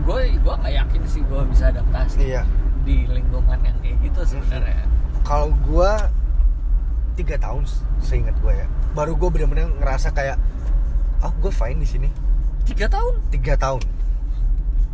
[0.08, 2.48] gue gue nggak yakin sih gue bisa adaptasi iya.
[2.88, 4.87] di lingkungan yang kayak gitu sebenarnya
[5.28, 5.92] kalau gue
[7.20, 7.68] tiga tahun
[8.00, 8.64] seingat gue ya.
[8.96, 10.40] Baru gue benar-benar ngerasa kayak
[11.20, 12.08] oh gue fine di sini.
[12.64, 13.20] Tiga tahun?
[13.28, 13.84] Tiga tahun.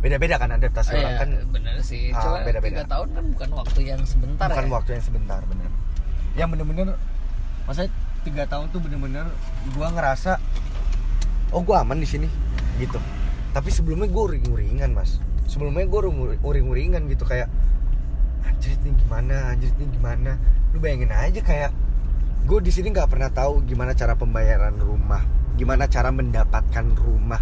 [0.03, 1.29] Beda-beda kan adaptasi Oh, orang iya, kan.
[1.49, 2.11] bener sih.
[2.11, 2.83] Ah, cuma beda-beda.
[2.83, 4.71] tiga tahun kan bukan waktu yang sebentar bukan ya.
[4.75, 5.69] waktu yang sebentar bener.
[6.35, 6.87] Yang bener-bener
[7.63, 7.91] maksudnya
[8.27, 9.25] tiga tahun tuh bener-bener
[9.71, 10.37] gue ngerasa
[11.55, 12.27] oh gue aman di sini.
[12.75, 12.99] Gitu.
[13.55, 15.23] Tapi sebelumnya gue uring-uringan mas.
[15.47, 15.99] Sebelumnya gue
[16.43, 17.47] uring-uringan gitu kayak
[18.45, 19.35] anjir ini gimana?
[19.51, 20.31] Anjir ini gimana?
[20.71, 21.71] Lu bayangin aja kayak
[22.45, 27.41] gue di sini nggak pernah tahu gimana cara pembayaran rumah gimana cara mendapatkan rumah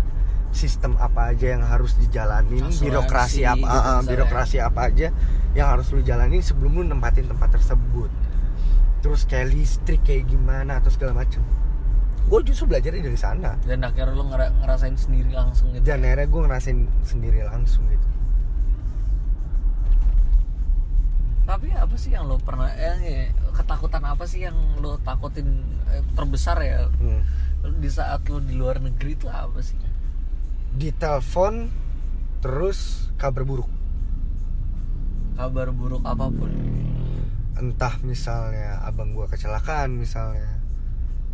[0.53, 4.05] sistem apa aja yang harus dijalanin Asuransi birokrasi apa gitu misalnya.
[4.05, 5.07] birokrasi apa aja
[5.57, 8.07] yang harus lu jalanin sebelum lu nempatin tempat tersebut.
[9.01, 11.41] Terus kayak listrik kayak gimana atau segala macam
[12.23, 13.59] gue justru belajarnya dari sana.
[13.67, 18.07] Dan akhirnya lo ngera- ngerasain sendiri langsung gitu dan akhirnya gue ngerasain sendiri langsung gitu
[21.43, 25.47] tapi apa sih yang lo pernah eh, ketakutan apa sih yang lo takutin
[25.91, 26.87] eh, terbesar ya?
[26.87, 27.23] Hmm.
[27.79, 29.75] di saat lo di luar negeri itu apa sih?
[30.75, 31.71] Di telepon
[32.43, 33.71] terus kabar buruk.
[35.39, 36.51] Kabar buruk apa pun.
[37.55, 40.59] Entah misalnya abang gua kecelakaan misalnya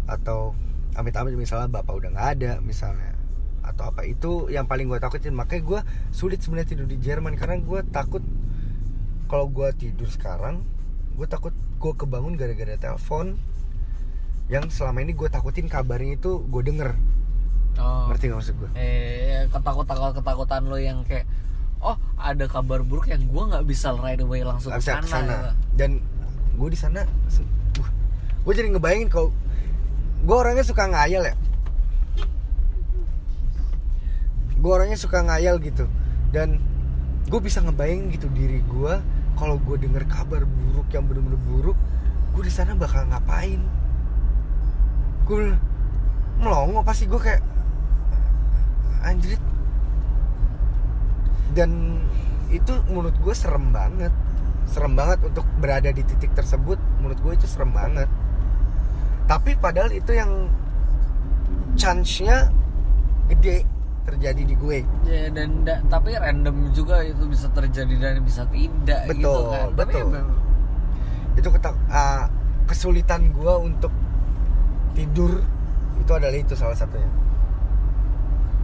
[0.10, 0.58] atau
[0.98, 3.14] amit-amit misalnya bapak udah nggak ada misalnya
[3.62, 4.06] atau apa.
[4.06, 5.38] Itu yang paling gue takutin.
[5.38, 8.26] Makanya gue sulit sebenarnya tidur di Jerman karena gue takut
[9.30, 10.66] kalau gue tidur sekarang
[11.16, 13.38] gue takut gue kebangun gara-gara telepon.
[14.50, 16.98] Yang selama ini gue takutin kabarnya itu gue denger.
[17.80, 18.12] Oh.
[18.12, 21.24] ngerti nggak maksud gue eh ketakutan ketakutan lo yang kayak
[21.80, 25.00] oh ada kabar buruk yang gue nggak bisa right away langsung ke sana.
[25.00, 25.36] Gitu.
[25.80, 25.92] dan
[26.60, 27.08] gue di sana
[28.44, 29.32] gue jadi ngebayangin kalau
[30.26, 31.36] gue orangnya suka ngayal ya.
[34.60, 35.88] Gue orangnya suka ngayal gitu.
[36.36, 36.60] Dan
[37.32, 38.94] gue bisa ngebayangin gitu diri gue
[39.40, 41.80] kalau gue denger kabar buruk yang bener-bener buruk
[42.40, 43.60] gue di sana bakal ngapain?
[45.28, 45.56] Gue
[46.40, 47.44] melongo pasti gue kayak
[49.04, 49.42] anjrit.
[51.52, 52.00] Dan
[52.48, 54.14] itu menurut gue serem banget.
[54.70, 56.80] Serem banget untuk berada di titik tersebut.
[57.04, 58.08] Menurut gue itu serem banget.
[59.28, 60.48] Tapi padahal itu yang
[61.76, 62.50] chance-nya
[63.30, 63.68] gede
[64.10, 69.06] terjadi di gue Ya, dan da- tapi random juga itu bisa terjadi dan bisa tidak
[69.08, 69.68] gitu Betul, kan.
[69.78, 70.26] Tapi betul.
[71.38, 72.26] itu ketak- ah,
[72.66, 73.94] kesulitan gue untuk
[74.94, 75.40] tidur
[75.96, 77.08] itu adalah itu salah satunya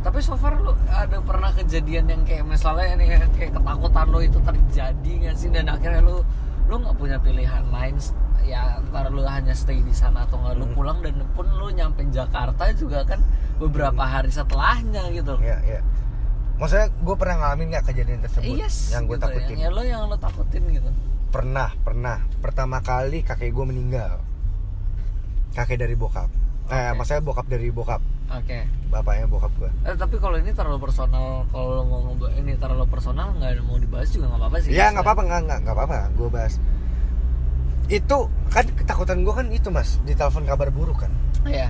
[0.01, 4.37] tapi so far lu ada pernah kejadian yang kayak misalnya nih kayak ketakutan lo itu
[4.37, 6.21] terjadi nggak sih dan akhirnya lu
[6.69, 7.97] lu nggak punya pilihan lain
[8.41, 10.75] ya ntar lu hanya stay di sana atau nggak lu Hmm.
[10.75, 13.23] pulang dan pun lu nyampe Jakarta juga kan
[13.55, 15.39] beberapa hari setelahnya gitu.
[15.39, 15.79] ya ya
[16.55, 19.55] maksudnya gue pernah ngalamin nggak kejadian tersebut Yes, yang gue gitu, takutin?
[19.55, 20.89] Yang, ya lo yang lo takutin gitu.
[21.27, 22.23] pernah pernah.
[22.39, 24.23] Pertama kali kakek gue meninggal.
[25.51, 26.27] Kakek dari bokap.
[26.65, 26.95] Eh Oke.
[26.95, 27.99] maksudnya bokap dari bokap.
[28.27, 28.65] Oke.
[28.87, 33.59] Bapaknya bokap gue Eh, tapi kalau ini terlalu personal kalau ngobrol ini terlalu personal nggak
[33.61, 34.71] mau dibahas juga nggak apa-apa sih.
[34.71, 35.97] Ya nggak apa-apa nggak nggak nggak apa-apa.
[36.13, 36.53] Gue bahas
[37.85, 38.17] itu
[38.49, 40.01] kan ketakutan gue kan itu mas.
[40.05, 41.11] Di telepon kabar buruk kan.
[41.45, 41.69] Iya.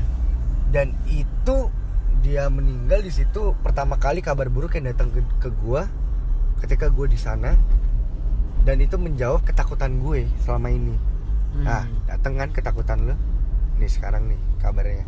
[0.71, 1.71] dan itu
[2.19, 5.81] dia meninggal di situ pertama kali kabar buruk yang datang ke, ke gue
[6.63, 7.55] ketika gue di sana.
[8.65, 10.95] Dan itu menjawab ketakutan gue selama ini.
[11.55, 11.63] Hmm.
[11.63, 13.15] nah dateng kan ketakutan lo
[13.79, 15.05] nih sekarang nih kabarnya.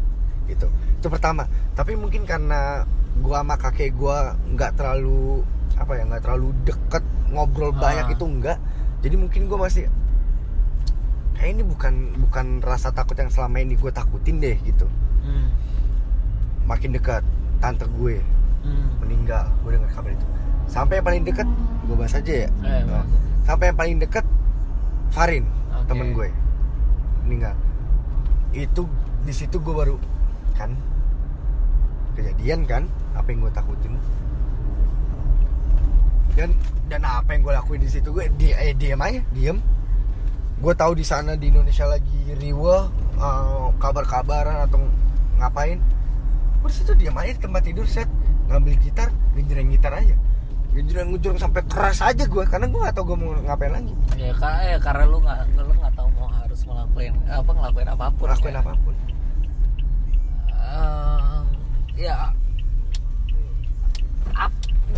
[0.48, 0.68] Gitu.
[1.00, 1.44] Itu pertama.
[1.76, 2.88] Tapi mungkin karena
[3.20, 5.42] gua sama kakek gua nggak terlalu
[5.76, 7.78] apa ya nggak terlalu deket ngobrol Ah.
[7.82, 8.58] banyak itu enggak
[9.02, 9.90] jadi mungkin gua masih
[11.38, 14.86] kayak ini bukan bukan rasa takut yang selama ini gue takutin deh gitu.
[15.22, 15.50] Hmm.
[16.64, 17.24] makin dekat
[17.58, 18.20] tante gue
[18.60, 18.90] Hmm.
[19.00, 20.26] meninggal gue dengar kabar itu.
[20.68, 21.48] Sampai yang paling dekat
[21.88, 22.50] gue bahas aja ya.
[22.60, 23.06] Eh, Nah,
[23.42, 24.26] sampai yang paling dekat
[25.08, 25.88] Farin Oke.
[25.88, 26.28] temen gue
[27.24, 27.56] meninggal.
[28.52, 28.84] Itu
[29.24, 29.96] di situ gue baru
[30.54, 30.76] kan
[32.14, 33.94] kejadian kan apa yang gue takutin.
[36.34, 36.52] Dan
[36.88, 39.58] dan apa yang gue lakuin di situ gue di eh, diam aja diam
[40.58, 42.84] gue tahu di sana di Indonesia lagi riweh
[43.22, 44.82] eh, kabar-kabaran atau
[45.38, 45.78] ngapain.
[46.66, 48.10] Gue situ diam aja di tempat tidur set.
[48.50, 50.16] Ngambil gitar genjreng gitar aja.
[50.74, 53.94] Genjreng genjreng sampai keras aja gue karena gue gak tahu gue mau ngapain lagi.
[54.18, 58.06] Ya karena ya karena lu nggak lu nggak tahu mau harus ngelakuin apa ngelakuin apa
[58.18, 58.62] pun lakuin ya.
[58.66, 58.96] apa pun.
[60.58, 61.40] Eh,
[61.98, 62.18] ya
[64.38, 64.52] ap,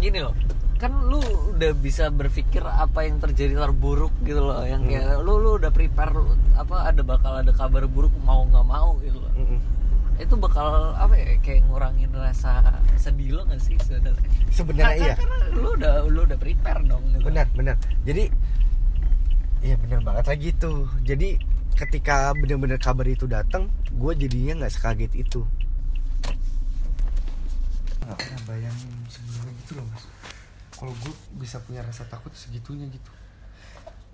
[0.03, 0.35] gini loh
[0.79, 1.19] kan lu
[1.51, 6.15] udah bisa berpikir apa yang terjadi terburuk gitu loh yang kayak lu lu udah prepare
[6.15, 9.33] lu, apa ada bakal ada kabar buruk mau nggak mau gitu loh.
[9.35, 9.59] Mm-mm.
[10.19, 14.29] itu bakal apa ya kayak ngurangin rasa sedih lo nggak sih sebenarnya?
[14.51, 15.15] Sebenarnya iya.
[15.19, 17.27] karena lu udah lu udah prepare dong gitu.
[17.27, 17.75] benar benar.
[18.07, 18.23] Jadi
[19.59, 20.87] iya benar banget lagi tuh.
[21.03, 21.39] Jadi
[21.75, 25.43] ketika benar-benar kabar itu datang gue jadinya nggak sekaget itu.
[28.03, 30.08] Nggak pernah bayangin sebelumnya gitu loh mas
[30.79, 33.11] kalau gue bisa punya rasa takut segitunya gitu.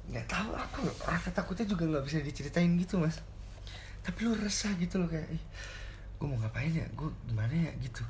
[0.10, 3.21] Nggak tahu apa loh, rasa takutnya juga nggak bisa diceritain gitu mas.
[4.01, 5.30] Tapi lu resah gitu loh kayak
[6.17, 6.89] gue mau ngapain ya?
[6.97, 7.69] Gue gimana ya?
[7.78, 8.01] Gitu.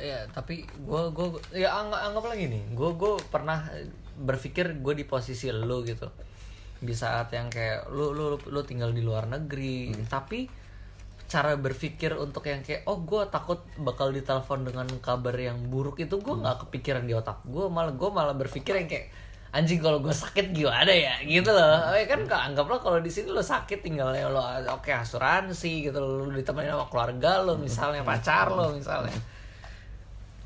[0.00, 3.68] Ya, tapi gue gue ya anggap anggap lagi nih, gue gue pernah
[4.16, 6.08] berpikir gue di posisi lo gitu,
[6.80, 10.48] di saat yang kayak lu lu lu, lu tinggal di luar negeri, tapi
[11.30, 16.18] cara berpikir untuk yang kayak oh gue takut bakal ditelepon dengan kabar yang buruk itu
[16.18, 17.46] gue nggak kepikiran di otak.
[17.46, 19.14] Gue malah gue malah berpikir yang kayak
[19.54, 21.22] anjing kalau gue sakit gimana ya?
[21.22, 21.94] Gitu loh.
[21.94, 24.42] Ya kan anggaplah kalau di sini lo sakit tinggalnya lo
[24.74, 29.14] oke asuransi gitu lo ditemenin sama keluarga lo misalnya pacar lo misalnya.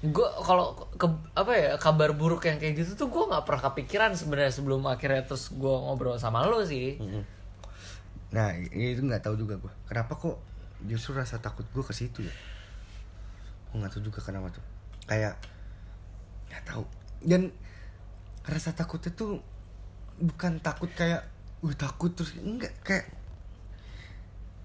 [0.05, 4.13] Gue kalau ke apa ya kabar buruk yang kayak gitu tuh gue nggak pernah kepikiran
[4.13, 7.01] sebenarnya sebelum akhirnya terus gue ngobrol sama lo sih.
[8.37, 10.54] Nah itu nggak tahu juga gue Kenapa kok
[10.85, 12.35] justru rasa takut gue ke situ ya.
[13.73, 14.65] Gue nggak tahu juga kenapa tuh.
[15.09, 15.41] Kayak
[16.53, 16.85] nggak tahu.
[17.25, 17.51] Dan
[18.45, 19.41] rasa takutnya tuh
[20.15, 21.27] Bukan takut kayak
[21.65, 22.13] Wih takut.
[22.15, 23.11] Terus Enggak kayak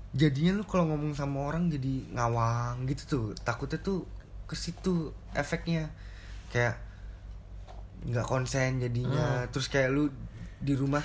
[0.09, 3.25] Jadinya lu kalau ngomong sama orang jadi ngawang gitu tuh.
[3.41, 4.05] Takutnya tuh
[4.45, 5.89] ke situ efeknya.
[6.53, 6.81] Kayak
[8.05, 9.47] nggak konsen jadinya.
[9.49, 10.09] Terus kayak lu
[10.59, 11.01] di rumah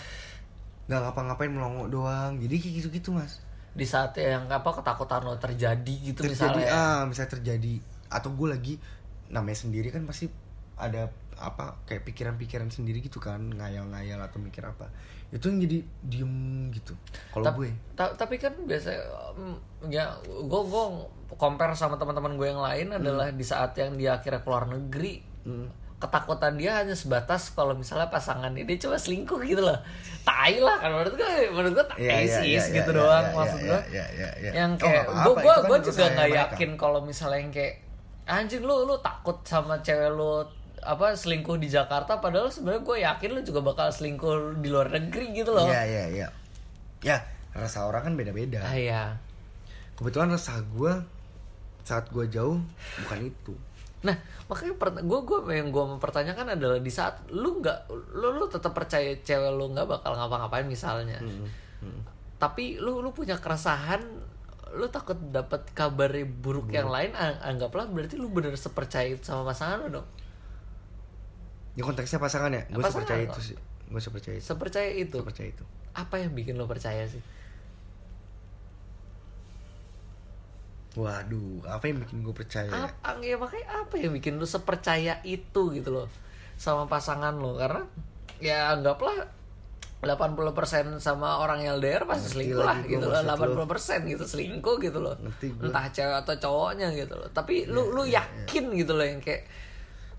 [0.90, 2.40] nggak ngapa-ngapain melongo doang.
[2.40, 3.40] Jadi kayak gitu-gitu mas
[3.74, 7.74] di saat yang apa ketakutan lo terjadi gitu terjadi misalnya ah misalnya terjadi.
[8.08, 8.74] Atau gue lagi
[9.28, 10.30] namanya sendiri kan pasti
[10.78, 14.86] ada apa kayak pikiran-pikiran sendiri gitu kan ngayal-ngayal atau mikir apa.
[15.34, 16.34] Itu yang jadi diem
[16.70, 16.94] gitu
[17.34, 17.74] kalau gue.
[17.98, 18.94] ta- tapi kan biasa
[19.34, 20.84] mm, ya gue gue
[21.34, 25.18] compare sama teman-teman gue yang lain adalah di saat yang dia akhirnya keluar negeri
[26.04, 29.80] ketakutan dia hanya sebatas kalau misalnya pasangan ini cuma selingkuh gitu loh.
[30.20, 33.24] Tai lah kan menurut gue menurut gue tai Iya, iya, sih iya, gitu iya, doang
[33.24, 34.50] iya, maksud iya, gue iya, iya, iya.
[34.52, 37.74] yang Oh, kayak nggak gue gue kan juga nggak yakin kalau misalnya yang kayak
[38.24, 40.44] anjing lu lu takut sama cewek lu
[40.84, 45.32] apa selingkuh di Jakarta padahal sebenarnya gue yakin lu juga bakal selingkuh di luar negeri
[45.32, 45.64] gitu loh.
[45.64, 46.28] Iya iya iya.
[47.00, 47.16] Ya
[47.56, 48.60] rasa orang kan beda-beda.
[48.60, 49.02] Ah, iya.
[49.96, 50.92] Kebetulan rasa gue
[51.84, 52.60] saat gue jauh
[53.04, 53.54] bukan itu
[54.04, 54.12] Nah,
[54.46, 59.16] makanya gue gue yang gue mempertanyakan adalah di saat lu nggak lu lu tetap percaya
[59.18, 61.16] cewek lu nggak bakal ngapa-ngapain misalnya,
[61.80, 62.00] Hmm,
[62.36, 64.04] tapi lu lu punya keresahan,
[64.76, 69.48] lu takut dapat kabar buruk yang lain, an- anggaplah berarti lu bener sepercaya itu sama
[69.48, 70.06] pasangan lu dong,
[71.74, 72.62] ya konteksnya pasangan ya?
[72.68, 73.32] Gue Pasangan percaya lo.
[73.32, 73.58] itu sih.
[73.84, 74.44] Gue percaya itu.
[74.44, 75.18] Sepercaya itu.
[75.20, 75.64] percaya itu.
[75.92, 77.20] Apa yang bikin lu percaya sih?
[80.94, 82.86] Waduh apa yang bikin gue percaya ya?
[83.02, 86.06] Apa ya makanya apa yang bikin lu sepercaya itu gitu loh
[86.54, 87.82] sama pasangan lo karena
[88.38, 89.26] ya anggaplah
[90.04, 93.20] 80% sama orang LDR pasti Ngerti selingkuh lah gitu loh.
[93.24, 95.14] maksud 80% gitu selingkuh gitu loh.
[95.16, 97.28] Ngerti entah cewek atau cowoknya gitu loh.
[97.32, 99.48] Tapi lu lu yakin gitu loh yang kayak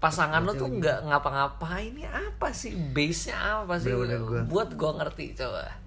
[0.01, 2.73] pasangan lu tuh nggak ngapa-ngapain ini apa sih?
[2.73, 3.93] Base nya apa sih?
[3.93, 4.41] Bener-bener gua.
[4.49, 5.84] buat gua ngerti coba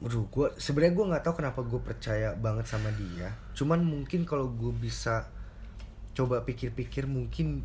[0.00, 3.36] Aduh, gue sebenarnya gue nggak tahu kenapa gue percaya banget sama dia.
[3.52, 5.28] Cuman mungkin kalau gue bisa
[6.16, 7.64] coba pikir-pikir mungkin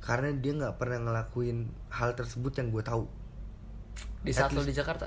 [0.00, 3.04] karena dia nggak pernah ngelakuin hal tersebut yang gue tahu.
[4.26, 5.06] di At saat least- di Jakarta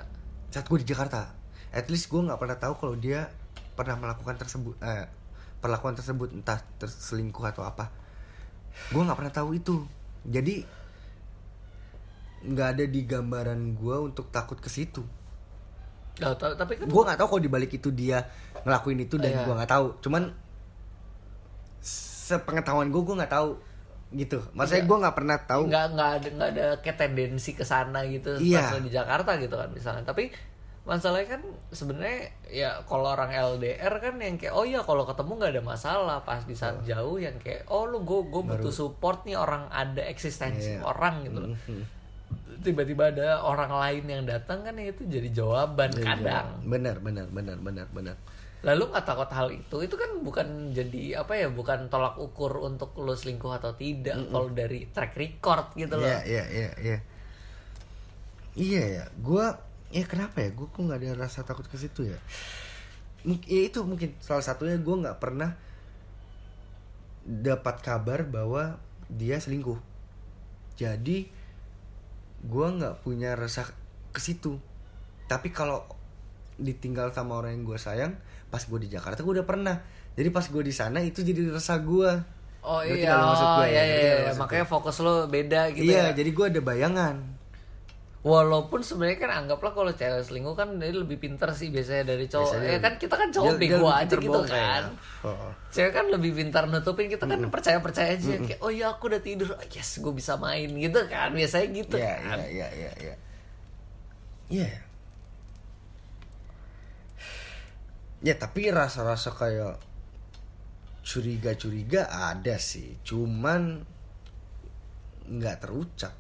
[0.50, 1.30] Saat gue di Jakarta,
[1.70, 3.30] at least gue nggak pernah tahu kalau dia
[3.78, 5.06] pernah melakukan tersebut, eh,
[5.62, 7.94] perlakuan tersebut entah terselingkuh atau apa.
[8.90, 9.86] Gue nggak pernah tahu itu.
[10.26, 10.66] Jadi
[12.50, 15.04] nggak ada di gambaran gue untuk takut ke situ.
[16.20, 18.24] Nah, ta- tapi kan gue nggak tahu kalau dibalik itu dia
[18.62, 19.44] ngelakuin itu dan Iya.
[19.44, 20.24] gue nggak tahu cuman
[21.80, 23.50] sepengetahuan gue gue nggak tahu
[24.12, 24.90] gitu maksudnya Iya.
[24.90, 28.68] gue nggak pernah tahu nggak nggak ada nggak ada kayak tendensi ke sana gitu Iya.
[28.68, 30.34] pas di Jakarta gitu kan misalnya tapi
[30.82, 35.52] masalahnya kan sebenarnya ya kalau orang LDR kan yang kayak oh ya kalau ketemu nggak
[35.54, 39.38] ada masalah pas di saat jauh yang kayak oh lu gue gue butuh support nih
[39.38, 40.82] orang ada eksistensi Iya.
[40.82, 41.84] orang gitu loh Mhm.
[42.62, 46.62] Tiba-tiba ada orang lain yang datang kan ya itu jadi jawaban Jadi, kadang.
[46.68, 48.16] benar benar benar benar benar.
[48.60, 52.92] Lalu nggak takut hal itu itu kan bukan jadi apa ya bukan tolak ukur untuk
[53.00, 56.04] lo selingkuh atau tidak kalau dari track record gitu loh.
[56.04, 56.98] Iya iya iya iya.
[58.60, 59.46] Iya ya gue
[59.96, 62.20] ya kenapa ya gue kok nggak ada rasa takut ke situ ya?
[63.24, 65.56] Ya itu mungkin salah satunya gue nggak pernah
[67.24, 68.76] dapat kabar bahwa
[69.08, 69.80] dia selingkuh.
[70.76, 71.39] Jadi
[72.46, 73.68] gue nggak punya rasa
[74.16, 74.58] ke situ
[75.30, 75.86] tapi kalau
[76.60, 78.14] ditinggal sama orang yang gue sayang
[78.50, 79.80] pas gue di Jakarta gue udah pernah
[80.16, 83.48] jadi pas gue di sana itu jadi rasa gue Oh Ngerti iya, nggak lu maksud
[83.48, 83.72] oh, gue ya?
[83.72, 84.32] iya, iya, iya.
[84.36, 86.16] makanya fokus lo beda gitu iya ya.
[86.20, 87.16] jadi gue ada bayangan
[88.20, 92.52] Walaupun sebenarnya kan anggaplah kalau cewek selingkuh kan dia lebih pinter sih biasanya dari cowok.
[92.52, 94.50] Biasanya ya kan kita kan cowok dia- dia bego lebih aja gitu kan.
[94.52, 94.92] kayaknya.
[95.24, 95.52] Oh.
[95.72, 99.56] Cewek kan lebih pintar nutupin kita kan percaya-percaya aja kayak oh ya aku udah tidur.
[99.56, 101.32] Oh, yes, gue bisa main gitu kan.
[101.32, 102.38] Biasanya gitu Iya, kan.
[102.44, 103.16] iya, iya, iya, iya.
[104.52, 104.68] Iya.
[104.68, 104.80] ya.
[108.20, 109.80] Ya, tapi rasa-rasa kayak
[111.02, 113.00] curiga-curiga ada sih.
[113.02, 113.88] Cuman
[115.24, 116.12] nggak terucap.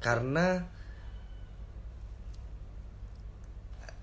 [0.00, 0.72] Karena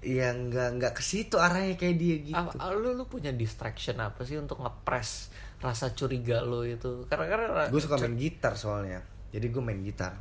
[0.02, 2.38] ya nggak nggak ke situ arahnya kayak dia gitu.
[2.58, 5.30] Apa, lu lu punya distraction apa sih untuk ngepres
[5.62, 7.06] rasa curiga lo itu?
[7.06, 8.98] Karena karena Gue suka main gitar soalnya.
[9.30, 10.18] Jadi gue main gitar.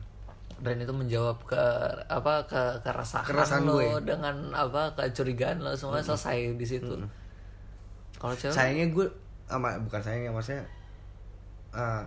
[0.60, 1.56] dan itu menjawab ke
[2.04, 4.04] apa ke keresahan, Keresahan lo gue.
[4.04, 7.00] dengan apa kecurigaan lo semuanya selesai di situ.
[8.20, 9.08] Kalau cewek sayangnya gue
[9.48, 10.68] sama bukan sayangnya maksudnya
[11.72, 12.04] uh,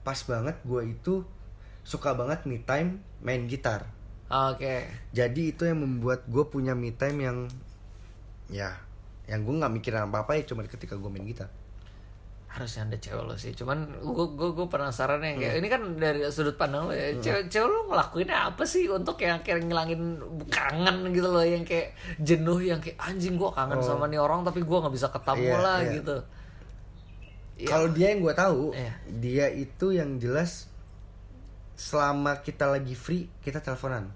[0.00, 1.20] pas banget gue itu
[1.84, 3.84] suka banget me time main gitar
[4.30, 4.86] Oke.
[5.10, 7.38] jadi itu yang membuat gue punya me time yang
[8.46, 8.78] ya
[9.26, 11.50] yang gue nggak mikirin apa apa ya cuma ketika gue main gitar
[12.46, 13.54] Harusnya ada cewek lo sih.
[13.54, 15.38] Cuman gue gue gue penasaran ya Hmm.
[15.38, 17.14] kayak ini kan dari sudut pandang lo ya.
[17.16, 20.18] Cewek cewek lo ngelakuin apa sih untuk yang kayak ngilangin
[20.50, 23.86] kangen gitu loh yang kayak jenuh yang kayak anjing gue kangen Oh.
[23.86, 25.92] sama nih orang tapi gue nggak bisa ketemu Iya, lah iya.
[25.94, 26.16] gitu.
[27.54, 28.92] Ya, kalau dia yang gue tahu Iya.
[29.14, 30.66] dia itu yang jelas
[31.74, 34.10] selama kita lagi free kita teleponan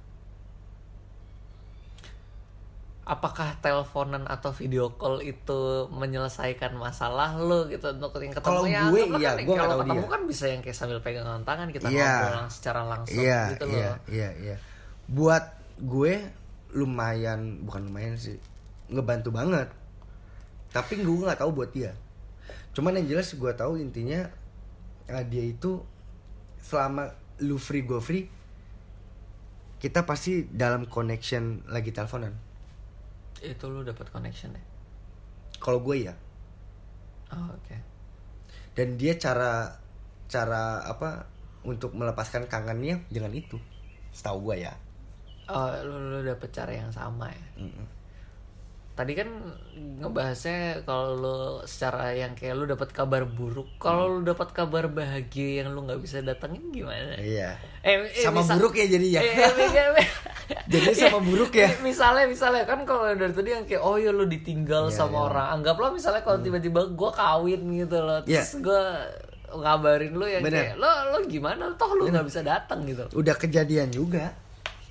[3.05, 7.93] apakah teleponan atau video call itu menyelesaikan masalah lo gitu?
[7.93, 10.13] Untuk yang ketemu Kalau ya, gue, iya, kan gue kalau ketemu dia.
[10.13, 12.09] kan bisa yang kayak sambil pegangan tangan kita Iya.
[12.09, 13.97] ngobrol secara langsung iya gitu iya loh.
[14.09, 14.57] iya iya.
[15.07, 15.45] Buat
[15.79, 16.13] gue
[16.73, 18.41] lumayan bukan lumayan sih
[18.89, 19.69] ngebantu banget.
[20.73, 21.93] Tapi gue nggak tahu buat dia.
[22.73, 24.27] Cuman yang jelas gue tahu intinya
[25.07, 25.79] eh, dia itu
[26.59, 28.25] selama lu free gue free
[29.77, 32.33] kita pasti dalam connection lagi teleponan
[33.45, 34.65] itu lo dapat connection ya?
[35.61, 36.15] Kalau gue ya.
[37.33, 37.77] Oh, oke.
[38.75, 39.77] Dan dia cara
[40.27, 41.29] cara apa
[41.65, 43.61] untuk melepaskan kangennya dengan itu.
[44.11, 44.75] Setahu gue ya.
[45.45, 47.49] Oh lo lo dapet cara yang sama ya?
[47.61, 47.87] Mm-mm.
[48.95, 49.27] Tadi kan
[49.75, 55.61] ngebahasnya kalau lo secara yang kayak lo dapat kabar buruk kalau lo dapat kabar bahagia
[55.61, 59.35] yang lo nggak bisa datengin gimana iya eh, eh, sama misal- buruk ya jadinya Eh,
[59.35, 60.09] eh, eh, eh.
[60.67, 61.73] Jadi sama buruk ya?
[61.81, 65.17] Misalnya, misalnya kan kalau dari tadi yang kayak oh ya lu ditinggal Iya, sama.
[65.17, 65.27] Hmm.
[65.27, 65.47] orang.
[65.57, 68.45] Anggaplah misalnya kalau tiba-tiba gue kawin gitu loh, Iya.
[68.45, 68.83] terus gue
[69.55, 70.69] ngabarin lu yang Bener.
[70.69, 71.73] kayak lo lo gimana?
[71.75, 73.09] Toh lu nggak bisa datang gitu.
[73.15, 74.37] udah kejadian juga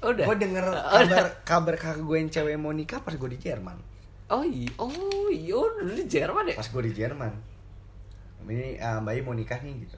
[0.02, 0.26] Udah.
[0.26, 3.78] gue denger kabar kabar kakak gue yang cewek mau nikah pas gue di Jerman
[4.32, 6.56] Oh iya, oh iya, udah di Jerman ya.
[6.56, 7.34] pas gue di Jerman.
[8.48, 9.98] Ini uh, mbak mau nikah nih gitu.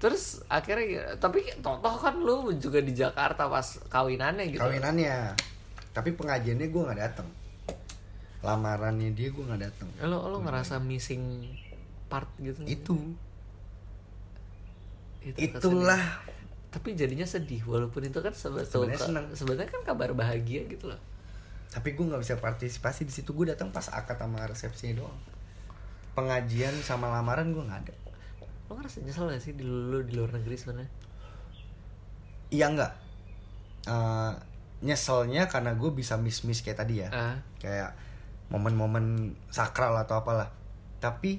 [0.00, 4.60] Terus akhirnya tapi toh toh kan lu juga di Jakarta pas kawinannya gitu.
[4.60, 5.36] Kawinannya.
[5.92, 7.28] Tapi pengajiannya gue nggak datang
[8.40, 11.44] lamarannya dia gue nggak datang lo lo ngerasa missing
[12.08, 12.64] part gitu?
[12.64, 12.96] Itu.
[15.20, 16.00] Itu itulah.
[16.70, 18.94] tapi jadinya sedih walaupun itu kan sebetulnya
[19.34, 21.02] sebenarnya kan kabar bahagia gitu loh
[21.70, 23.30] tapi gue nggak bisa partisipasi di situ.
[23.30, 25.18] Gue datang pas akad sama resepsinya doang.
[26.18, 27.94] Pengajian sama lamaran gue nggak ada.
[28.66, 30.90] Lo ngerasa nyesel gak sih di lu di luar negeri sebenarnya?
[32.50, 32.92] Iya nggak.
[33.86, 34.32] Eh,
[34.82, 37.08] nyeselnya karena gue bisa miss miss kayak tadi ya.
[37.14, 37.38] Ah.
[37.62, 37.94] Kayak
[38.50, 40.50] momen-momen sakral atau apalah.
[40.98, 41.38] Tapi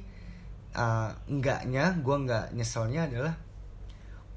[0.73, 3.35] uh, enggaknya gue nggak nyeselnya adalah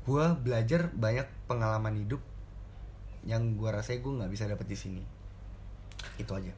[0.04, 2.20] gue belajar banyak pengalaman hidup
[3.24, 5.13] yang gue rasa gue nggak bisa dapet di sini
[6.16, 6.52] itu aja.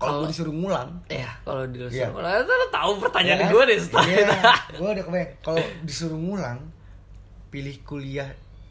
[0.00, 0.90] Kalau gue disuruh ngulang.
[1.12, 2.08] Ya kalau di luar Iya.
[2.08, 3.52] kalau itu lo tahu pertanyaan ya kan?
[3.52, 4.34] gue deh setelah Iya, itu.
[4.80, 5.30] gue udah kebayang.
[5.40, 6.58] Kalau disuruh ngulang
[7.50, 8.30] pilih kuliah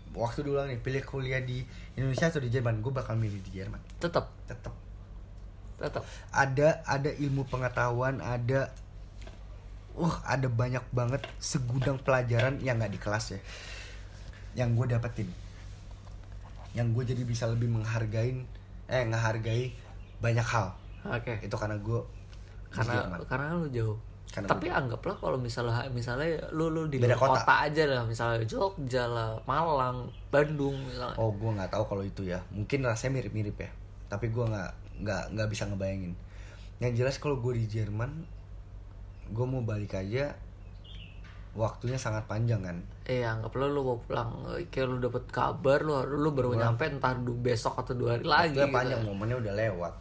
[0.09, 1.61] waktu diulang nih pilih kuliah di
[1.93, 3.77] Indonesia atau di Jerman gue bakal milih di Jerman.
[4.01, 4.73] Tetap tetap
[5.77, 6.03] tetap
[6.33, 8.73] ada ada ilmu pengetahuan ada
[9.95, 13.39] uh ada banyak banget segudang pelajaran yang nggak di kelas ya
[14.57, 15.29] yang gue dapetin.
[16.73, 18.49] Yang gue jadi bisa lebih menghargain
[18.89, 19.88] eh ngehargai
[20.19, 20.67] banyak hal.
[21.07, 21.39] Oke.
[21.43, 21.99] Itu karena gue
[22.69, 23.97] karena karena lu jauh.
[24.29, 27.41] Karena tapi anggaplah kalau misalnya misalnya lu lu di Beda kota.
[27.41, 27.65] kota.
[27.65, 28.05] aja lah.
[28.05, 31.17] Misalnya Jogja lah Malang Bandung misalnya.
[31.17, 32.37] Oh gue nggak tahu kalau itu ya.
[32.53, 33.69] Mungkin rasanya mirip-mirip ya.
[34.05, 36.13] Tapi gue nggak nggak nggak bisa ngebayangin.
[36.77, 38.11] Yang jelas kalau gue di Jerman
[39.29, 40.33] gue mau balik aja
[41.57, 42.77] waktunya sangat panjang kan.
[43.09, 47.33] Eh anggaplah lu mau pulang kayak lu dapet kabar lu lu baru nyampe entah du
[47.33, 48.77] besok atau dua hari lagi Waktunya gitu.
[48.77, 49.93] panjang momennya udah lewat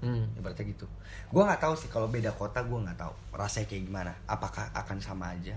[0.00, 0.40] hmm.
[0.40, 0.86] ibaratnya gitu.
[1.30, 4.12] Gue nggak tahu sih kalau beda kota gue nggak tahu rasanya kayak gimana.
[4.26, 5.56] Apakah akan sama aja?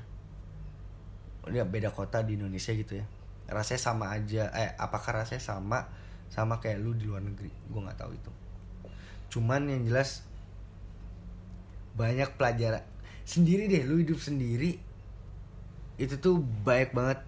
[1.43, 3.05] Udah beda kota di Indonesia gitu ya.
[3.51, 4.51] Rasanya sama aja.
[4.55, 5.87] Eh apakah rasanya sama
[6.31, 7.51] sama kayak lu di luar negeri?
[7.67, 8.31] Gue nggak tahu itu.
[9.33, 10.23] Cuman yang jelas
[11.93, 12.81] banyak pelajaran
[13.23, 14.81] sendiri deh lu hidup sendiri
[15.95, 17.19] itu tuh banyak banget.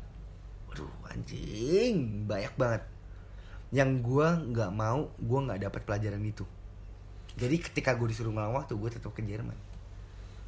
[0.74, 2.84] Aduh anjing banyak banget.
[3.70, 6.43] Yang gua nggak mau gua nggak dapat pelajaran itu
[7.36, 9.55] jadi ketika gue disuruh ngulang waktu gue tetap ke Jerman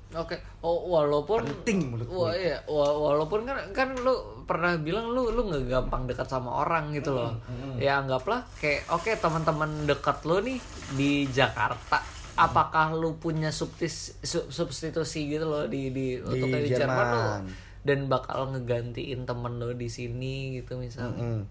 [0.07, 2.47] Oke, oh walaupun Penting menurut gue.
[2.47, 4.15] iya, wa- walaupun kan kan lu
[4.47, 7.35] pernah bilang lu lu nggak gampang dekat sama orang gitu loh.
[7.75, 10.63] Ya anggaplah kayak oke teman-teman dekat lu nih
[10.95, 11.99] di Jakarta.
[12.39, 17.41] Apakah lu punya subtis, sub- substitusi gitu loh di di, untuk di Jerman lu Jerman.
[17.83, 21.19] dan bakal ngegantiin temen lo di sini gitu misalnya.
[21.19, 21.41] Mm-mm.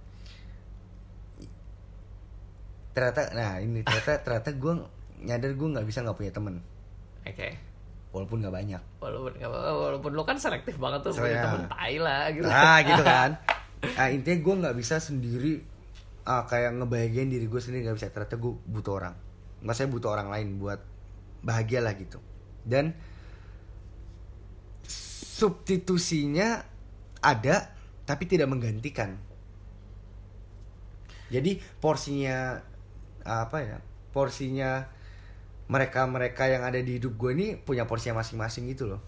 [2.97, 4.75] ternyata nah ini ternyata ternyata gue
[5.23, 6.61] nyadar gue nggak bisa nggak punya temen.
[7.27, 7.59] Oke.
[8.15, 8.83] walaupun nggak banyak.
[8.97, 12.49] Walaupun walaupun lu kan selektif banget tuh punya temen tai lah gitu.
[12.49, 13.37] ah gitu kan.
[13.85, 15.61] Nah, intinya gue nggak bisa sendiri
[16.25, 18.09] ah, kayak ngebahagiain diri gue sendiri nggak bisa.
[18.09, 19.15] Ternyata gue butuh orang.
[19.61, 20.81] Maksudnya butuh orang lain buat
[21.45, 22.17] bahagia lah gitu.
[22.65, 22.97] Dan
[25.37, 26.65] substitusinya
[27.21, 27.77] ada
[28.09, 29.21] tapi tidak menggantikan.
[31.29, 32.65] Jadi porsinya
[33.27, 33.79] apa ya
[34.15, 34.87] porsinya
[35.67, 39.03] mereka-mereka yang ada di hidup gue ini punya porsinya masing-masing gitu loh.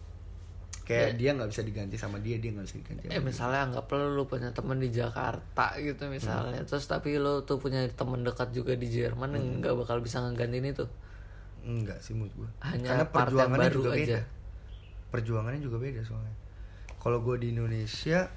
[0.89, 3.29] Kayak dia nggak bisa diganti sama dia dia nggak bisa diganti sama Eh dia.
[3.29, 8.25] misalnya anggaplah lu punya temen di Jakarta gitu misalnya Terus tapi lu tuh punya temen
[8.25, 10.89] dekat juga di Jerman yang nggak bakal bisa ngegantiin itu?
[11.69, 14.01] Enggak sih menurut gue Hanya karena perjuangannya baru juga aja.
[14.01, 14.21] beda
[15.09, 16.37] perjuangannya juga beda soalnya.
[16.99, 18.29] Kalau gue di Indonesia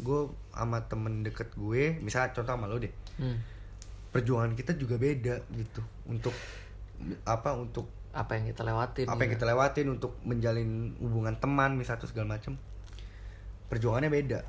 [0.00, 0.20] gue
[0.56, 2.92] sama temen deket gue misalnya contoh sama lo deh.
[3.20, 3.36] Hmm.
[4.10, 5.84] perjuangan kita juga beda gitu.
[6.08, 6.32] Untuk
[7.24, 9.36] apa untuk Apa yang kita lewatin apa yang gitu.
[9.38, 12.58] kita lewatin untuk menjalin hubungan teman misalnya atau segala macem
[13.66, 14.40] perjuangannya beda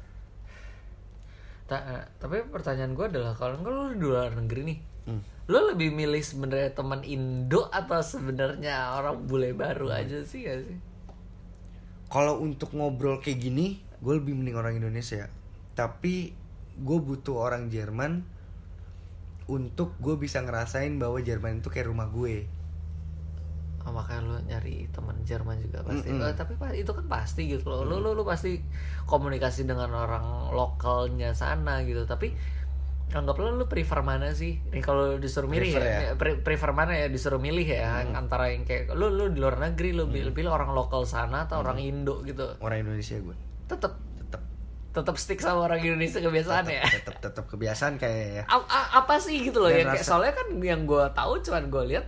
[1.65, 5.17] Ta- eh, Tapi pertanyaan gue adalah Kalau enggak lu di luar negeri nih Hmm.
[5.47, 9.97] Lu lebih milih sebenarnya teman Indo Atau sebenarnya orang bule baru Hmm.
[9.97, 10.77] aja sih gak sih?
[12.05, 15.31] kalau untuk ngobrol kayak gini gue lebih mending orang Indonesia
[15.71, 16.35] tapi
[16.75, 18.27] gue butuh orang Jerman
[19.51, 22.47] untuk gue bisa ngerasain bahwa Jerman itu kayak rumah gue
[23.81, 26.13] Oh, makanya lu nyari teman Jerman juga pasti.
[26.13, 26.21] Mm-mm.
[26.21, 27.81] Eh, tapi pa- itu kan pasti gitu loh.
[27.81, 28.61] Lu, lu lu pasti
[29.09, 32.05] komunikasi dengan orang lokalnya sana gitu.
[32.05, 32.29] Tapi
[33.09, 34.61] anggaplah lu prefer mana sih?
[34.69, 36.11] Nih kalau disuruh milih Prefer ya, ya?
[36.13, 39.97] pre- prefer mana ya disuruh milih ya antara yang kayak lu lu di luar negeri
[39.97, 42.55] lu pilih, pilih orang lokal sana atau orang Indo gitu.
[42.61, 43.35] orang Indonesia gue
[43.65, 43.97] Tetap
[44.91, 46.83] tetap stick sama orang Indonesia kebiasaan ya.
[46.83, 50.09] tetap tetap kebiasaan kayak ya A- a- apa sih gitu loh Dan yang kayak rasa-
[50.11, 52.05] soalnya kan yang gue tahu cuman gue lihat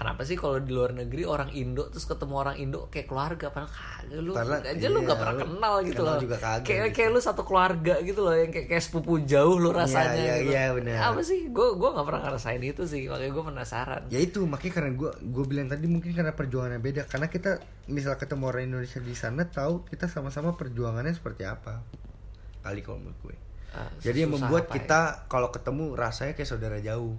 [0.00, 3.68] kenapa sih kalau di luar negeri orang Indo terus ketemu orang Indo kayak keluarga padahal
[3.68, 6.64] kagak lu Padahal, aja lu iya, gak pernah lu kenal gitu kenal loh juga kagak
[6.64, 6.96] kayak gitu.
[6.96, 10.52] kayak lu satu keluarga gitu loh yang kayak, kayak sepupu jauh lu rasanya iya, gitu.
[10.56, 10.96] iya, benar.
[11.12, 14.72] apa sih gue gue nggak pernah ngerasain itu sih makanya gue penasaran ya itu makanya
[14.80, 17.60] karena gue gue bilang tadi mungkin karena perjuangannya beda karena kita
[17.92, 21.84] misal ketemu orang Indonesia di sana tahu kita sama-sama perjuangannya seperti apa
[22.64, 23.36] kali kalau menurut gue
[23.70, 24.76] Ah, jadi yang membuat apa ya?
[24.82, 27.14] kita kalau ketemu rasanya kayak saudara jauh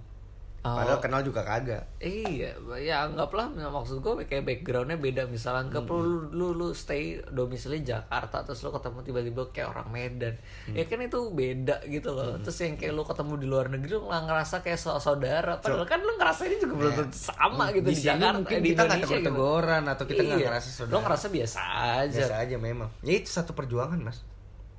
[0.62, 0.78] Oh.
[0.78, 1.98] padahal kenal juga kagak.
[1.98, 5.26] Iya, ya anggaplah maksud gue kayak backgroundnya beda.
[5.26, 10.38] Misalnya anggap lu, lu lu stay domisili Jakarta terus lu ketemu tiba-tiba kayak orang Medan,
[10.70, 12.38] ya kan itu beda gitu loh.
[12.38, 15.82] Terus yang kayak lu ketemu di luar negeri lu nggak ngerasa kayak so- saudara, padahal
[15.82, 18.80] kan lu ngerasa ini juga belum tentu sama gitu di, sini Jakarta, mungkin di kita
[18.80, 19.06] nggak gitu.
[19.10, 20.46] tegur-teguran atau kita nggak Iya.
[20.46, 20.94] ngerasa saudara.
[20.94, 21.58] Lu ngerasa biasa
[21.98, 22.18] aja.
[22.22, 22.88] biasa aja memang.
[23.02, 24.22] Ya itu satu perjuangan mas.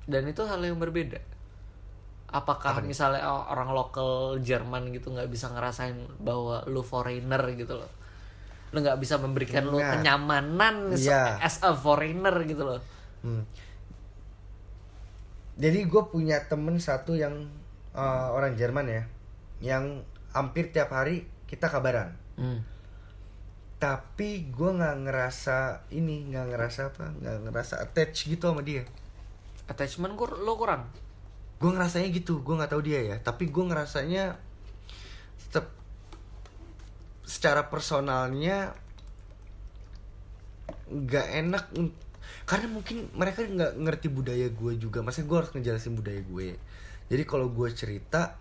[0.08, 1.20] Dan itu hal yang berbeda.
[2.28, 7.90] Apakah misalnya orang lokal Jerman gitu nggak bisa ngerasain bahwa lu foreigner gitu loh?
[8.74, 10.02] Lu nggak bisa memberikan lu Nggak.
[10.02, 11.38] kenyamanan Iya.
[11.38, 12.80] as a foreigner gitu loh.
[13.22, 13.46] Hmm.
[15.54, 17.46] Jadi gue punya temen satu yang
[17.94, 19.02] uh, orang Jerman ya,
[19.62, 20.02] yang
[20.34, 22.18] hampir tiap hari kita kabaran.
[22.34, 22.66] Hmm.
[23.78, 28.82] Tapi gue nggak ngerasa ini, nggak ngerasa apa, nggak ngerasa attach gitu sama dia.
[29.70, 30.90] Attachment kur lo kurang.
[31.64, 33.16] Gue ngerasanya gitu, gue nggak tahu dia ya.
[33.16, 34.36] Tapi gue ngerasanya
[35.48, 35.72] tetap
[37.24, 38.76] secara personalnya
[40.92, 41.64] nggak enak
[42.44, 46.60] karena mungkin mereka nggak ngerti budaya gue juga maksudnya gue harus ngejelasin budaya gue
[47.08, 48.36] jadi kalau gue cerita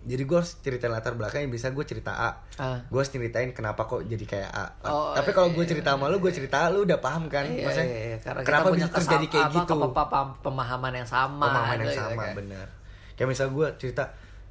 [0.00, 2.78] jadi gue harus ceritain latar belakangnya bisa gue cerita A Ah.
[2.82, 6.06] gue harus ceritain kenapa kok jadi kayak A Oh, tapi kalau gue iya, cerita sama
[6.06, 8.16] lu gue cerita A, lu udah paham kan Iya, maksudnya iya, iya.
[8.18, 9.74] Karena kenapa bisa terjadi kayak apa, gitu
[10.40, 11.44] pemahaman yang sama.
[11.44, 12.34] pemahaman yang gitu, sama kayak.
[12.36, 12.66] bener
[13.14, 14.04] kayak misal gue cerita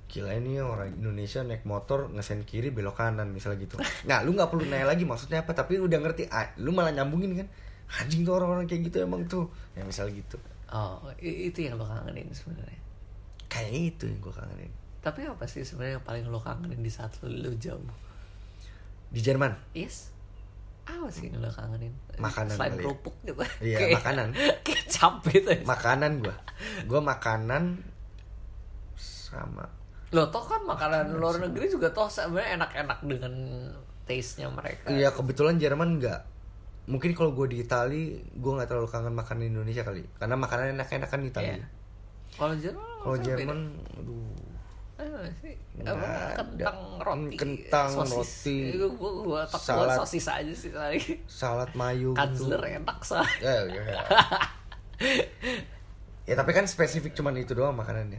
[0.07, 4.47] gila ini orang Indonesia naik motor ngesen kiri belok kanan misalnya gitu nah lu nggak
[4.47, 7.47] perlu nanya lagi maksudnya apa tapi lu udah ngerti ah, lu malah nyambungin kan
[7.97, 10.35] anjing tuh orang-orang kayak gitu emang tuh ya misal gitu
[10.67, 12.75] Oh, itu yang lo kangenin sebenarnya.
[13.47, 14.71] kayaknya itu yang gue kangenin
[15.07, 17.79] Tapi apa sih sebenarnya yang paling lo kangenin di saat lo, lo jauh?
[19.07, 20.11] di Jerman Yes.
[20.83, 21.95] Apa sih yang lo kangenin?
[22.17, 22.79] Makanan Selain ya.
[22.81, 23.39] kerupuk gitu.
[23.61, 24.27] Iya, Kayak- makanan.
[24.67, 25.51] Kecap gitu.
[25.63, 26.35] makanan gue
[26.83, 27.63] gue makanan
[28.97, 29.63] sama
[30.09, 33.33] Lo toh kan makanan luar negeri juga toh sebenarnya enak-enak dengan
[34.03, 34.87] taste-nya mereka.
[34.87, 36.19] Iya kebetulan Jerman nggak
[36.87, 41.07] mungkin kalau gue di Itali gue nggak terlalu kangen makanan Indonesia kali karena makanan enak-enak
[41.07, 41.67] kan di Itali Iya.
[42.33, 43.59] Kalau Jerman kalau Jerman
[43.93, 44.31] aduh
[44.97, 45.53] Eh, sih.
[45.79, 46.33] Ada.
[46.35, 48.09] kentang roti Kentang, sosis.
[48.09, 48.91] roti, tak
[49.21, 49.97] gua salad.
[50.01, 54.01] sosis aja sih lagi salad mayo Kanzler gitu enak sah ya, ya, ya.
[56.23, 58.17] ya tapi kan spesifik cuman itu doang makanannya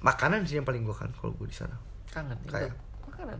[0.00, 1.74] makanan sih yang paling gue kangen kalau gue di sana
[2.08, 3.38] kangen itu Kayak- makanan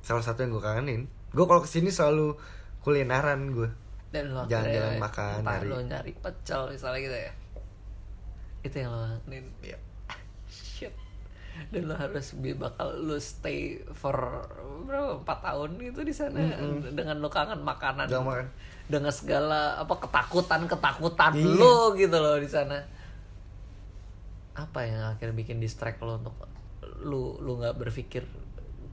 [0.00, 2.36] salah satu yang gue kangenin gue kalau ke sini selalu
[2.80, 3.68] kulineran gue
[4.06, 5.66] dan lo Jalan-jalan makan, nyari.
[5.66, 7.32] lo nyari pecel misalnya gitu ya
[8.62, 9.78] itu yang lo kangenin Iya.
[10.56, 10.94] Shit.
[11.72, 14.44] Dan lo harus bakal lo stay for
[14.84, 15.24] berapa?
[15.24, 16.36] Empat tahun gitu di sana.
[16.92, 18.08] Dengan lo kangen makanan.
[18.08, 18.44] Jangan
[18.86, 21.58] dengan segala apa ketakutan ketakutan Iya.
[21.58, 22.78] lo gitu loh di sana.
[24.54, 26.36] Apa yang akhirnya bikin distract lo untuk
[27.02, 28.24] lu lu nggak berpikir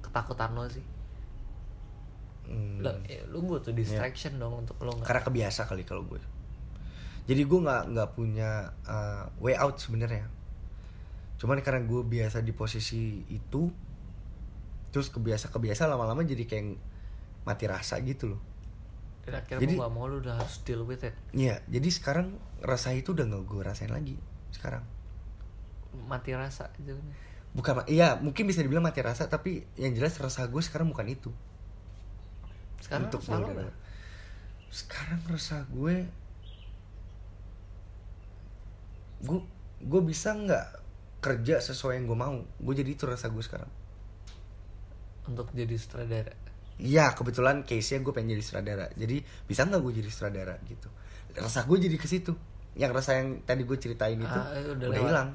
[0.02, 0.84] ketakutan lo sih?
[2.44, 2.84] Hmm.
[2.84, 5.08] lo ya, lu butuh distraction dong untuk lo nggak.
[5.08, 6.20] Karena kebiasa kali kalau gue.
[7.24, 10.28] Jadi gue nggak nggak punya uh, way out sebenarnya
[11.38, 13.68] cuman karena gue biasa di posisi itu
[14.94, 16.78] terus kebiasa kebiasa lama-lama jadi kayak
[17.44, 18.42] mati rasa gitu loh.
[19.24, 21.16] Dan akhirnya Jadi- nggak mau lu udah harus deal with it.
[21.32, 24.16] Iya jadi sekarang rasa itu udah nggak gue rasain lagi
[24.52, 24.84] sekarang.
[26.08, 26.98] Mati rasa gitu
[27.54, 31.06] bukan ma- iya mungkin bisa dibilang mati rasa tapi yang jelas rasa gue sekarang bukan
[31.06, 31.30] itu.
[32.82, 33.66] Sekarang untuk rasa gue
[34.74, 35.96] sekarang rasa gue
[39.24, 39.40] gue
[39.84, 40.83] gue bisa nggak
[41.24, 42.36] kerja sesuai yang gue mau.
[42.60, 43.72] Gue jadi itu rasa gue sekarang.
[45.24, 46.36] Untuk jadi sutradara?
[46.76, 48.86] Iya kebetulan case nya gue pengen jadi sutradara.
[48.92, 50.92] Jadi bisa nggak gue jadi sutradara gitu?
[51.34, 52.36] Rasa gue jadi ke situ.
[52.74, 55.30] Yang rasa yang tadi gue ceritain itu Ah, udah udah hilang.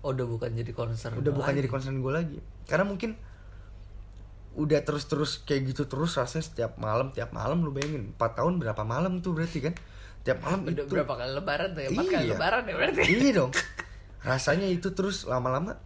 [0.00, 1.58] Oh, udah bukan jadi concern udah bukan lagi.
[1.62, 2.38] jadi concern gue lagi.
[2.66, 3.14] Karena mungkin
[4.54, 8.82] udah terus-terus kayak gitu terus rasanya setiap malam tiap malam lu bayangin 4 tahun berapa
[8.82, 9.74] malam tuh berarti kan?
[10.24, 11.88] Tiap malam udah itu berapa kali lebaran tuh ya?
[11.92, 12.32] Empat kali Iya.
[12.34, 13.00] lebaran ya berarti?
[13.04, 13.50] Iya dong
[14.24, 15.78] rasanya itu terus lama-lama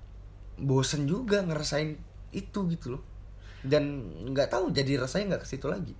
[0.58, 1.98] bosen juga ngerasain
[2.30, 3.02] itu gitu loh.
[3.66, 5.94] Dan nggak tahu jadi rasanya nggak ke situ lagi.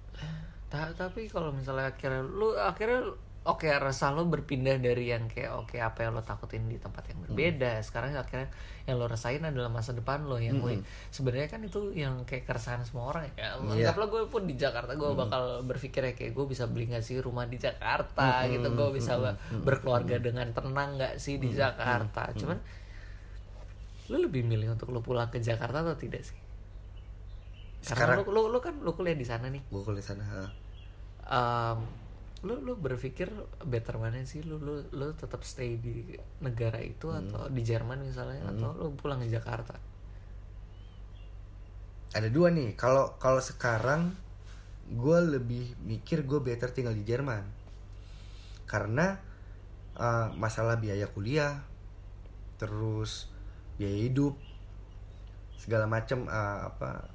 [0.70, 3.12] Ta- tapi kalau misalnya akhirnya lu akhirnya
[3.48, 7.24] oke resah lo berpindah dari yang kayak oke apa yang lo takutin di tempat yang
[7.24, 8.52] berbeda sekarang akhirnya
[8.84, 12.84] yang lo rasain adalah masa depan lo yang wih, sebenarnya kan itu yang kayak keresahan
[12.84, 13.56] semua orang ya.
[13.56, 13.88] Iya.
[13.88, 17.16] anggaplah gue pun di Jakarta gue bakal berpikir ya kayak gue bisa beli nggak sih
[17.18, 22.28] rumah di Jakarta gitu gue bisa ba- berkeluarga dengan tenang nggak sih di Jakarta?
[22.36, 22.58] cuman
[24.08, 26.36] lo lebih milih untuk lo pulang ke Jakarta atau tidak sih?
[27.84, 29.60] Karena Sekarang- lo, lo, lo kan lo kuliah di sana nih.
[29.68, 30.44] Gue kuliah sana ha.
[31.28, 31.78] um,
[32.46, 33.30] lu lu berpikir
[33.66, 34.44] better mana sih?
[34.46, 39.18] Lu lu lu tetap stay di negara itu atau di Jerman misalnya atau lu pulang
[39.22, 39.74] ke Jakarta?
[42.14, 42.78] Ada dua nih.
[42.78, 44.14] Kalau kalau sekarang
[44.88, 47.44] gue lebih mikir gue better tinggal di Jerman.
[48.64, 49.18] Karena
[49.98, 51.64] uh, masalah biaya kuliah
[52.58, 53.30] terus
[53.78, 54.34] biaya hidup
[55.58, 57.06] segala macam uh, apa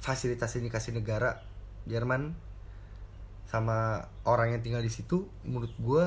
[0.00, 1.40] fasilitas yang dikasih negara
[1.88, 2.36] Jerman
[3.48, 6.04] sama orang yang tinggal di situ menurut gue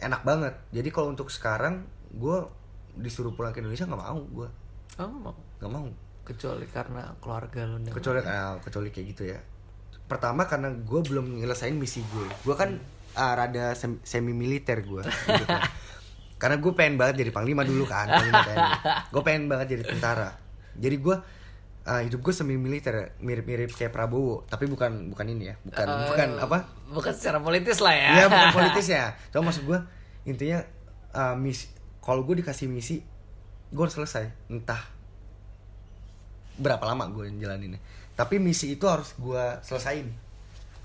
[0.00, 0.54] enak banget.
[0.72, 2.36] Jadi kalau untuk sekarang gue
[2.98, 4.48] disuruh pulang ke Indonesia nggak mau gue
[4.98, 5.36] oh nggak mau?
[5.62, 5.86] Nggak mau.
[6.26, 9.40] Kecuali karena keluarga lu kecuali ah, kecuali kayak gitu ya.
[10.10, 12.76] Pertama karena gue belum nyelesain misi gue gue kan
[13.14, 15.46] ah, rada semi militer gue gitu
[16.40, 18.40] karena gue pengen banget jadi panglima dulu kan panglima
[19.12, 20.30] gue pengen banget jadi tentara.
[20.80, 21.16] Jadi gue
[21.82, 26.06] ah, hidup gue semi militer mirip-mirip kayak Prabowo tapi bukan bukan ini ya bukan Eh,
[26.06, 26.58] bukan apa?
[26.88, 28.08] bukan secara politis lah ya.
[28.14, 29.16] Iya bukan politis ya.
[29.28, 29.78] Cuma maksud gue
[30.24, 30.60] intinya
[31.10, 33.00] ah, misi kalau gue dikasih misi
[33.66, 34.28] gue harus selesai.
[34.48, 34.82] Entah
[36.56, 37.80] berapa lama gue yang jalaninnya.
[38.12, 40.04] Tapi misi itu harus gue selesain.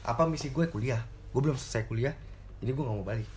[0.02, 1.04] Apa misi gue kuliah.
[1.30, 2.16] Gue belum selesai kuliah
[2.56, 3.30] jadi gue nggak mau balik.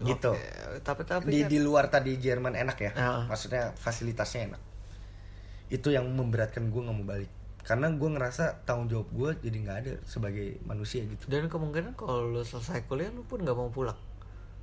[0.00, 0.30] Gitu.
[0.30, 0.46] Oke,
[0.80, 2.90] tapi tapi di kan- di luar tadi Jerman enak ya.
[2.92, 3.22] Ah.
[3.24, 4.60] maksudnya fasilitasnya enak
[5.72, 7.30] itu yang memberatkan gue nggak mau balik.
[7.64, 11.24] Karena gue ngerasa tanggung jawab gue jadi nggak ada sebagai manusia gitu.
[11.32, 13.96] Dan kemungkinan kalau lu selesai kuliah lu pun nggak mau pulang?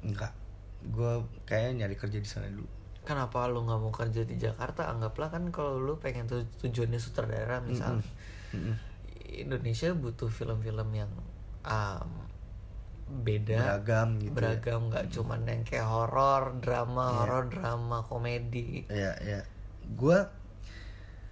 [0.05, 0.31] Enggak
[0.79, 1.11] gue
[1.43, 2.69] kayaknya nyari kerja di sana dulu.
[3.03, 4.87] Kenapa lu nggak mau kerja di Jakarta?
[4.93, 8.05] Anggaplah kan kalau lu pengen tu- tujuannya sutradara misalnya
[8.53, 8.75] Mm-mm.
[9.29, 11.11] Indonesia butuh film-film yang
[11.65, 12.09] um,
[13.09, 14.35] beda beragam gitu ya.
[14.37, 18.85] beragam nggak cuman yang kayak horor drama horor drama komedi.
[18.85, 19.41] Ya ya
[19.89, 20.17] gue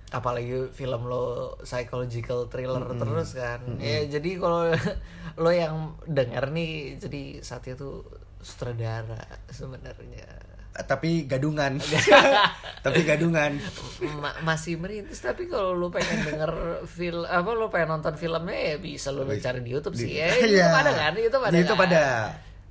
[0.09, 1.25] apalagi film lo
[1.61, 3.59] psychological thriller terus kan.
[3.77, 4.71] Ya jadi kalau
[5.41, 8.07] lo yang dengar nih jadi Satya tuh
[8.39, 10.25] sutradara sebenarnya.
[10.77, 11.81] Tapi gadungan.
[12.85, 13.57] Tapi gadungan.
[14.15, 16.53] Ma- masih merintis tapi kalau lu pengen denger
[16.85, 20.29] film apa lu pengen nonton filmnya ya bisa lu cari di YouTube sih ya.
[20.29, 20.69] Itu Iya.
[20.71, 21.11] pada kan?
[21.13, 21.89] Itu pada Di YouTube kan?
[21.89, 22.05] ada.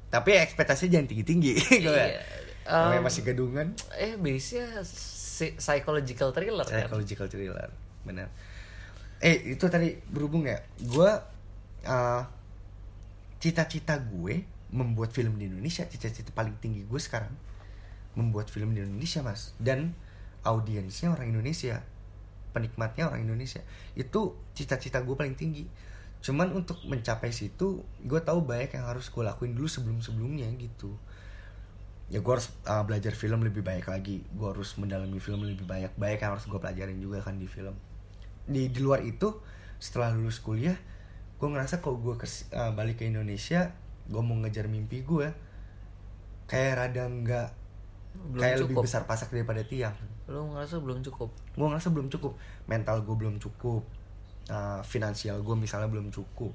[0.09, 2.23] Tapi ekspektasinya jangan tinggi tinggi Iya.
[2.65, 3.67] namanya Um, masih gadungan.
[3.95, 5.16] eh base-nya si-
[5.61, 6.87] psychological thriller kan?
[6.87, 7.69] Psychological thriller
[8.07, 8.31] benar
[9.17, 11.11] eh itu tadi berhubung ya gue
[11.89, 12.23] uh,
[13.41, 17.33] cita-cita gue membuat film di Indonesia cita-cita paling tinggi gue sekarang
[18.17, 19.53] membuat film di Indonesia mas.
[19.61, 19.93] Dan
[20.43, 21.85] audiensnya orang Indonesia
[22.57, 23.61] penikmatnya orang Indonesia
[23.95, 25.69] itu cita-cita gue paling tinggi.
[26.25, 30.97] Cuman untuk mencapai situ gue tahu banyak yang harus gue lakuin dulu sebelum sebelumnya gitu
[32.07, 34.23] ya gue harus uh, belajar film lebih baik lagi.
[34.35, 35.91] Gue harus mendalami film lebih banyak.
[35.99, 37.75] Banyak yang harus gue pelajarin juga kan di film.
[38.47, 39.35] Di di luar itu
[39.77, 40.77] setelah lulus kuliah
[41.37, 43.77] gue ngerasa kalau gue kes- uh, balik ke Indonesia
[44.09, 45.29] gue mau ngejar mimpi gue
[46.49, 47.49] kayak rada nggak
[48.41, 48.89] kayak lebih cukup.
[48.89, 49.93] besar pasak daripada tiang.
[50.31, 51.29] Lu ngerasa belum cukup?
[51.53, 52.33] Gue ngerasa belum cukup.
[52.65, 53.85] Mental gue belum cukup.
[54.47, 56.55] Uh, finansial gue misalnya belum cukup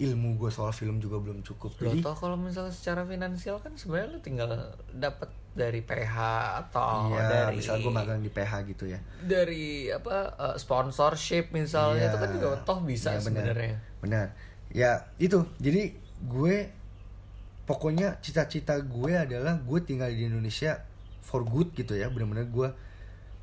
[0.00, 1.76] ilmu gue soal film juga belum cukup.
[1.78, 4.50] Lo jadi tau kalau misalnya secara finansial kan sebenarnya lu tinggal
[4.90, 6.16] dapat dari PH
[6.62, 8.96] atau iya dari misal gue magang di PH gitu ya.
[9.20, 12.10] dari apa uh, sponsorship misalnya Iya.
[12.10, 13.44] itu kan juga toh bisa Iya, benar.
[13.52, 13.76] sebenarnya.
[14.00, 14.26] Benar.
[14.70, 15.44] Ya itu.
[15.58, 15.82] Jadi
[16.22, 16.56] gue
[17.66, 20.80] pokoknya cita-cita gue adalah gue tinggal di Indonesia
[21.20, 22.68] for good gitu ya benar-benar gue.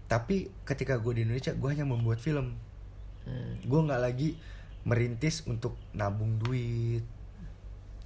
[0.08, 2.58] Tapi ketika gue di Indonesia gue hanya membuat film.
[3.28, 3.60] Hmm.
[3.60, 4.40] gue nggak lagi
[4.88, 7.04] merintis untuk nabung duit.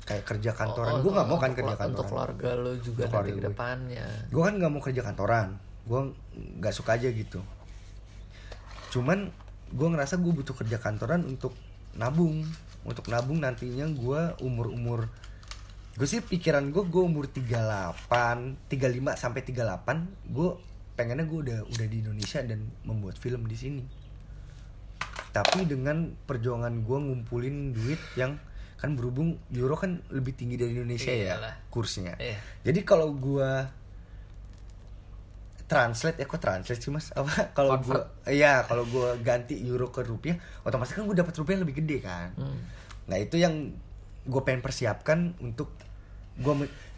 [0.02, 2.10] Kayak kerja kantoran Oh, gue nggak mau kan kerja kelu- Untuk kantoran.
[2.34, 3.46] keluarga lo juga Untuk nanti keluarga ke gue.
[3.48, 4.06] depannya.
[4.28, 5.50] gue kan nggak mau kerja kantoran.
[5.84, 6.00] Gue
[6.58, 7.40] nggak suka aja gitu.
[8.90, 9.30] Cuman
[9.70, 11.54] gue ngerasa gue butuh kerja kantoran untuk
[11.94, 12.44] nabung.
[12.82, 15.02] Untuk nabung nantinya gue umur umur
[15.92, 18.00] gue sih pikiran gue gue umur 38
[18.66, 18.72] 35
[19.14, 20.50] sampai 38 gue
[20.94, 23.84] pengennya gue udah udah di Indonesia dan membuat film di sini
[25.32, 28.36] tapi dengan perjuangan gue ngumpulin duit yang
[28.76, 31.54] kan berhubung euro kan lebih tinggi dari Indonesia Iyalah.
[31.54, 32.38] ya kursnya Iya.
[32.64, 33.70] jadi kalau gua
[35.64, 40.02] translate ya kok translate sih mas apa kalau gua iya kalau gua ganti euro ke
[40.02, 42.58] rupiah otomatis kan gua dapat rupiah lebih gede kan Hmm.
[43.06, 43.72] nah itu yang
[44.22, 45.74] gue pengen persiapkan untuk
[46.38, 46.54] gue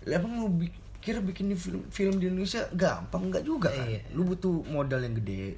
[0.05, 4.03] emang lu pikir bikin film film di Indonesia gampang nggak juga kan Iya.
[4.11, 5.55] lu butuh modal yang gede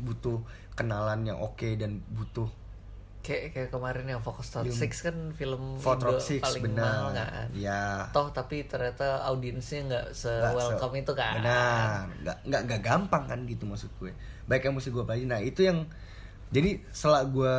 [0.00, 0.42] butuh
[0.78, 2.46] kenalan yang oke dan butuh
[3.28, 4.88] kayak kayak kemarin yang Focus Road Film.
[4.88, 6.84] 6 kan film Indo Six paling benar.
[6.88, 7.48] mahal kan?
[7.52, 7.82] Ya
[8.14, 11.36] toh tapi ternyata audiensnya nggak se welcome itu kan?
[11.42, 12.08] benar.
[12.24, 14.16] Nggak nggak nggak gampang kan gitu maksud gue.
[14.48, 15.28] Baik yang mesti gue pelajari.
[15.28, 15.84] Nah itu yang
[16.48, 17.54] jadi setelah gue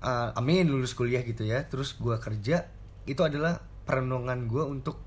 [0.00, 2.64] uh, amin lulus kuliah gitu ya terus gue kerja
[3.04, 5.04] itu adalah perenungan gue untuk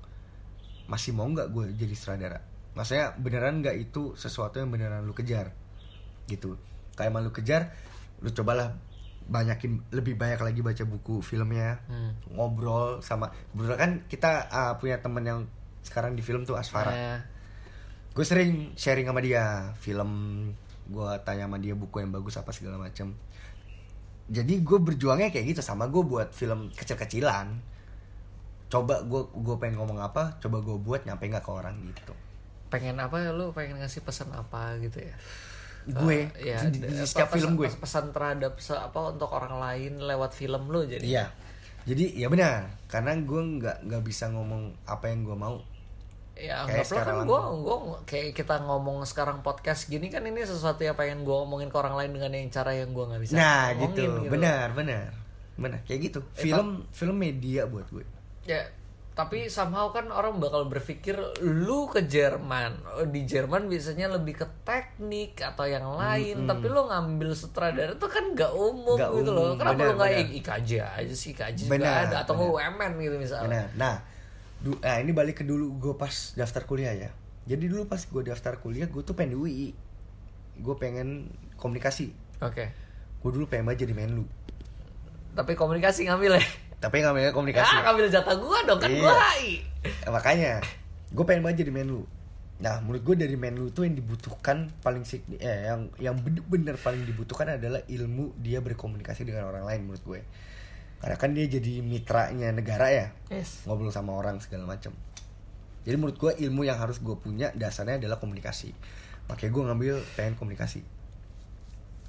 [0.86, 2.40] masih mau nggak gue jadi sutradara?
[2.78, 5.50] Maksudnya beneran nggak itu sesuatu yang beneran lu kejar
[6.28, 6.60] gitu.
[6.94, 7.72] Kayak emang lu kejar
[8.22, 8.74] lu cobalah
[9.28, 11.80] banyakin lebih banyak lagi baca buku filmnya.
[11.88, 12.16] Hmm.
[12.32, 15.40] ngobrol sama kebetulan kan kita uh, punya temen yang
[15.84, 16.92] sekarang di film tuh Asfara.
[16.92, 17.20] Nah,
[18.12, 20.10] gue sering sharing sama dia film
[20.88, 23.12] gue tanya sama dia buku yang bagus apa segala macam
[24.28, 27.48] jadi gue berjuangnya kayak gitu sama gue buat film kecil-kecilan.
[28.68, 32.12] Coba gue gue pengen ngomong apa coba gue buat nyampe nggak ke orang gitu.
[32.68, 35.16] Pengen apa ya lu pengen ngasih pesan apa gitu ya
[35.90, 37.68] gue Eh, ya di, di setiap pesan- film gue.
[37.70, 41.00] pesan terhadap se- apa untuk orang lain lewat film lu jadi?
[41.00, 41.24] Iya.
[41.84, 42.68] Jadi ya benar.
[42.84, 45.56] Karena gue nggak nggak bisa ngomong apa yang gue mau.
[46.34, 50.94] Ya anggaplah kan gue gue kayak kita ngomong sekarang podcast gini kan ini sesuatu yang
[50.94, 54.06] pengen gue omongin ke orang lain dengan yang cara yang gue nggak bisa nah ngomongin
[54.22, 54.30] gitu.
[54.30, 55.06] Benar benar.
[55.56, 55.80] Benar.
[55.82, 56.20] Kayak gitu.
[56.32, 58.06] Eh, film film media buat gue.
[58.46, 58.62] Ya
[59.18, 64.46] tapi somehow kan orang bakal berpikir lu ke Jerman Oh, di Jerman biasanya lebih ke
[64.62, 69.34] teknik atau yang lain tapi lu ngambil sutradara itu kan nggak umum Nggak gitu umum,
[69.34, 70.38] loh kenapa benar, lu nggak.
[70.38, 72.70] IKJ aja sih IKJ juga Benar, ada atau benar.
[72.70, 73.66] UMN gitu misalnya Benar.
[73.74, 73.94] Nah,
[74.58, 77.10] du- nah ini balik ke dulu gue pas daftar kuliah ya.
[77.44, 79.68] Jadi dulu pas gue daftar kuliah gue tuh pengen di UI.
[80.56, 82.14] Gue pengen komunikasi.
[82.38, 82.64] oke
[83.18, 84.22] Gue dulu pengen banget jadi menlu.
[85.34, 86.46] tapi komunikasi ngambil ya
[86.78, 87.74] Tapi ngambil komunikasi.
[87.74, 89.02] ah ngambil jatah gua dong kan Iya.
[89.02, 90.52] gua HI Eh, makanya
[91.08, 92.04] gue pengen banget jadi menlu.
[92.58, 97.02] Nah, menurut gue dari menlu tuh yang dibutuhkan paling signi- eh, yang yang bener-bener paling
[97.02, 100.20] dibutuhkan adalah ilmu dia berkomunikasi dengan orang lain menurut gue.
[100.98, 103.06] Karena kan dia jadi mitranya negara ya.
[103.28, 104.90] yes ngobrol sama orang segala macam.
[105.82, 108.74] Jadi menurut gue ilmu yang harus gue punya dasarnya adalah komunikasi.
[109.26, 110.82] Makanya gue ngambil pengen komunikasi.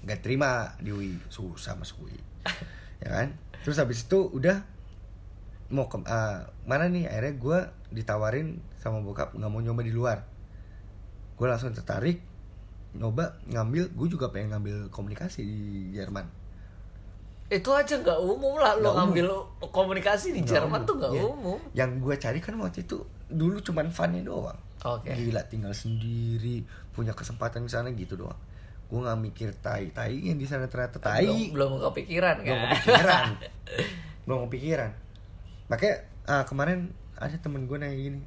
[0.02, 2.20] Gak terima di UI susah masuk UI,
[3.04, 3.36] ya kan?
[3.64, 4.64] Terus habis itu udah
[5.70, 7.06] mau ke ah, mana nih?
[7.06, 7.60] Akhirnya gue
[7.94, 10.26] ditawarin sama bokap nggak mau nyoba di luar.
[11.36, 12.24] Gue langsung tertarik
[12.98, 13.94] nyoba ngambil.
[13.94, 15.60] Gue juga pengen ngambil komunikasi di
[15.94, 16.42] Jerman.
[17.50, 19.26] itu aja nggak umum lah lo ngambil
[19.74, 21.24] komunikasi di Nggak Jerman umum, tuh nggak iya.
[21.26, 24.60] umum Yang gue cari kan waktu itu dulu cuman funnya doang.
[24.86, 26.62] oke Gila tinggal sendiri,
[26.94, 28.38] punya kesempatan di sana gitu doang.
[28.90, 31.24] Gue nggak mikir tai tai yang di sana ternyata tai.
[31.26, 33.28] belum belum kepikiran Belum kan kepikiran.
[34.26, 34.92] Belum kepikiran.
[35.70, 35.96] Makanya
[36.30, 38.22] ah, kemarin ada temen gue nanya gini.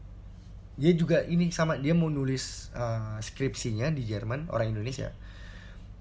[0.79, 5.11] Dia juga ini sama dia mau nulis ah, skripsinya di Jerman orang Indonesia.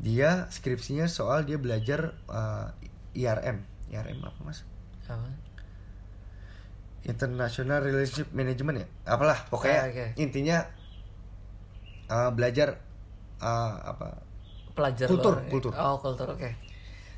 [0.02, 2.74] Dia skripsinya soal dia belajar ah,
[3.14, 3.62] IRM.
[3.94, 4.62] IRM apa mas?
[5.06, 5.30] Apa?
[7.02, 10.06] International Relationship Management ya apalah pokoknya Ah, oke.
[10.22, 10.58] intinya
[12.14, 12.78] uh, belajar
[13.42, 14.22] uh, apa
[14.82, 15.72] pelajar Kultur, luar- kultur.
[15.78, 16.50] oh kultur oke.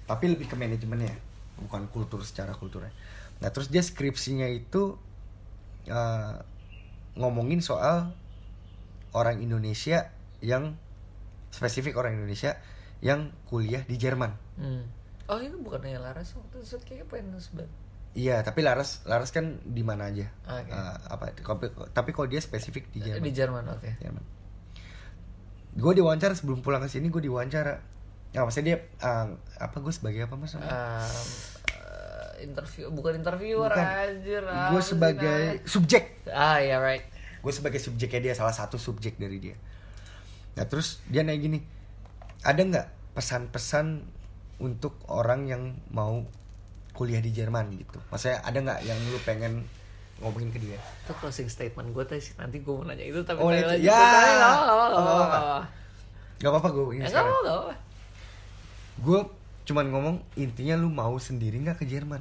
[0.03, 1.16] Tapi lebih ke manajemennya
[1.64, 2.91] bukan kultur secara kulturnya.
[3.39, 4.99] Nah terus dia skripsinya itu
[5.88, 6.36] uh,
[7.16, 8.11] ngomongin soal
[9.16, 10.11] orang Indonesia
[10.43, 10.76] yang
[11.53, 12.59] spesifik orang Indonesia
[12.99, 14.32] yang kuliah di Jerman.
[14.59, 14.84] Hmm.
[15.32, 17.66] oh itu bukannya Laras waktu itu kayak pengen sebat
[18.14, 20.28] iya tapi Laras Laras kan di mana aja.
[20.45, 20.70] Oke.
[20.70, 23.24] Uh, apa tapi, tapi kalau dia spesifik di Jerman.
[23.24, 23.89] Di Jerman oke.
[24.03, 24.24] Jerman.
[25.74, 27.82] Gue diwawancara sebelum pulang ke sini gue diwawancara.
[28.34, 29.30] Ya maksudnya dia uh,
[29.61, 30.57] apa gue sebagai apa mas?
[30.57, 31.13] Um, uh,
[32.41, 33.86] interview bukan interviewer Bukan.
[33.86, 35.69] anjir gue sebagai namanya?
[35.69, 36.03] subjek.
[36.34, 37.05] ah ya right
[37.43, 39.55] Gue sebagai subjeknya dia salah satu subjek dari dia.
[40.55, 41.59] Nah terus dia nanya gini,
[42.39, 42.88] ada nggak
[43.19, 43.99] pesan-pesan
[44.63, 46.24] untuk orang yang mau
[46.95, 47.99] kuliah di Jerman gitu?
[48.07, 49.67] Maksudnya ada nggak yang lu pengen
[50.24, 50.80] ngomongin ke dia?
[50.80, 53.84] itu closing statement gue tadi nanti gue mau nanya itu tapi Oh, itu- lanjut.
[53.84, 53.93] ya.
[53.93, 54.97] Apa-apa, Oh, apa-apa, apa.
[54.97, 55.61] nggak apa-apa.
[56.36, 57.34] Gak apa-apa gue ini nggak sekarang.
[57.38, 57.74] apa-apa,
[58.95, 59.19] gue
[59.63, 62.19] cuman ngomong intinya lu mau sendiri nggak ke Jerman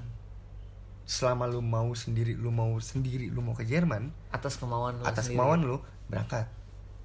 [1.05, 5.27] selama lu mau sendiri lu mau sendiri lu mau ke Jerman atas kemauan lu atas
[5.27, 5.37] sendiri.
[5.37, 5.77] kemauan lu
[6.07, 6.47] berangkat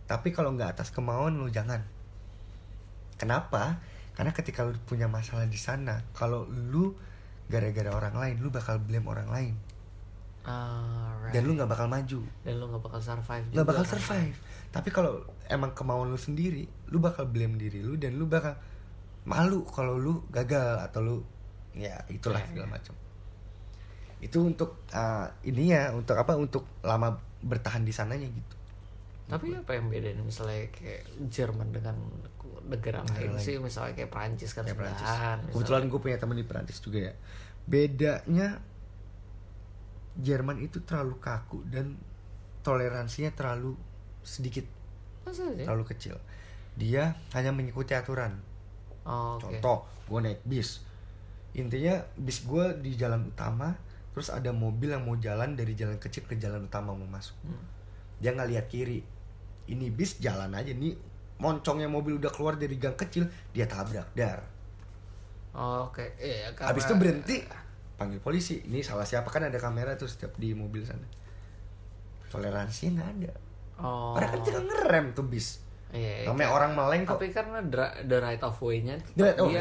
[0.05, 1.81] tapi kalau nggak atas kemauan lu jangan
[3.17, 3.81] kenapa
[4.13, 6.93] karena ketika lu punya masalah di sana kalau lu
[7.47, 9.53] gara-gara orang lain lu bakal blame orang lain
[10.47, 11.35] Alright.
[11.35, 13.91] dan lu nggak bakal maju dan lu nggak bakal survive nggak bakal kan.
[13.99, 14.35] survive
[14.71, 18.55] tapi kalau emang kemauan lu sendiri lu bakal blame diri lu dan lu bakal
[19.27, 21.17] malu kalau lu gagal atau lu
[21.75, 22.73] ya itulah Iya, segala iya.
[22.79, 22.95] macam
[24.17, 28.55] itu untuk uh, ini ya untuk apa untuk lama bertahan di sananya gitu
[29.27, 31.99] Tapi apa yang beda nih misalnya kayak Jerman dengan
[32.65, 35.51] negara lain sih misalnya kayak Prancis kan kayak Prancis misalnya.
[35.51, 37.13] kebetulan gue punya temen di Prancis juga ya
[37.67, 38.63] bedanya
[40.17, 41.93] Jerman itu terlalu kaku dan
[42.61, 43.77] toleransinya terlalu
[44.21, 44.65] sedikit
[45.23, 45.63] Masa sih?
[45.63, 46.15] terlalu kecil
[46.73, 48.37] dia hanya mengikuti aturan
[49.07, 49.47] Oh, oke.
[49.47, 50.83] Contoh, gue naik bis.
[51.55, 53.71] Intinya bis gue di jalan utama,
[54.11, 57.31] terus ada mobil yang mau jalan dari jalan kecil ke jalan utama mau masuk.
[57.47, 57.63] Hmm.
[58.19, 58.99] Dia nggak lihat kiri.
[59.71, 60.99] Ini bis jalan aja nih.
[61.39, 64.43] Moncongnya mobil udah keluar dari gang kecil, dia tabrak dar.
[65.55, 66.03] Oh, oke.
[66.19, 67.37] Iya, karena- Habis itu berhenti,
[67.97, 68.61] panggil polisi.
[68.63, 71.03] Ini salah siapa kan ada kamera tuh setiap di mobil sana.
[72.29, 73.31] Toleransi nggak ada.
[73.77, 74.17] Oh.
[74.17, 75.61] Orang kan tinggal ngerem tuh bis.
[75.87, 77.15] Iya, iya, Namanya kayak- orang meleng kok.
[77.15, 78.99] Tapi karena dra- the right of way-nya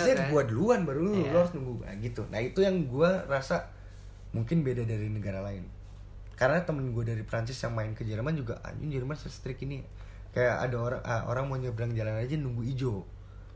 [0.02, 0.28] saya kan.
[0.34, 1.30] gua duluan baru lu, Iya.
[1.30, 2.22] lu harus nunggu nah, gitu.
[2.34, 3.70] Nah, itu yang gua rasa
[4.34, 5.62] mungkin beda dari negara lain.
[6.36, 9.80] Karena temen gue dari Prancis yang main ke Jerman juga anjing Jerman se-strict ini.
[10.36, 13.06] Kayak ada orang ah, orang mau nyebrang jalan aja nunggu ijo.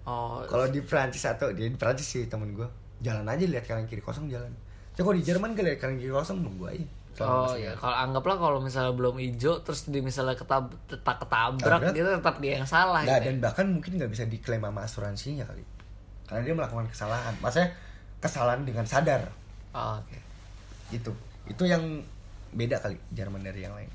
[0.09, 2.70] Oh, Kalau di Prancis atau di, Prancis sih temen gua
[3.05, 4.49] jalan aja lihat kanan kiri kosong jalan.
[4.97, 6.86] Coba kalau di Jerman kan kanan kiri kosong nunggu aja.
[7.11, 11.82] Selama Oh iya, kalau anggaplah kalau misalnya belum hijau terus di misalnya ketab tetap ketabrak
[11.82, 11.93] Tabrak.
[11.93, 13.26] dia tetap dia yang salah Nah, gitu.
[13.26, 15.64] dan bahkan mungkin nggak bisa diklaim sama asuransinya kali.
[16.30, 17.34] Karena dia melakukan kesalahan.
[17.43, 17.74] Maksudnya
[18.22, 19.26] kesalahan dengan sadar.
[19.74, 20.18] Oh, oke.
[20.91, 21.11] itu
[21.47, 22.03] itu yang
[22.51, 23.86] beda kali Jerman dari yang lain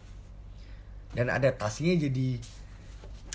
[1.12, 2.40] dan adaptasinya jadi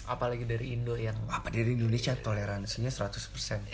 [0.09, 3.71] Apalagi dari Indo yang apa dari Indonesia toleransinya 100%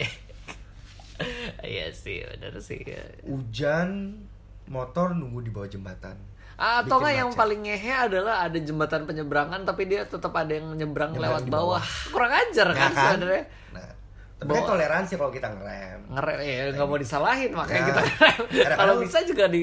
[1.67, 2.81] Iya sih, benar sih.
[3.23, 4.21] hujan
[4.67, 6.17] motor nunggu di bawah jembatan
[6.55, 10.73] Ah, atau nggak yang paling ngehe adalah ada jembatan penyeberangan tapi dia tetap ada yang
[10.73, 11.77] nyebrang Nyebrang lewat bawah.
[11.77, 11.85] bawah.
[12.09, 13.45] Kurang ajar Ya kan, sebenarnya.
[13.71, 13.89] nah
[14.37, 14.69] tapi kan Bawah.
[14.71, 18.45] toleransi kalau kita ngerem Ngerem ya nggak mau disalahin makanya Nah, kita ngerem.
[18.75, 19.63] Kalau bisa juga di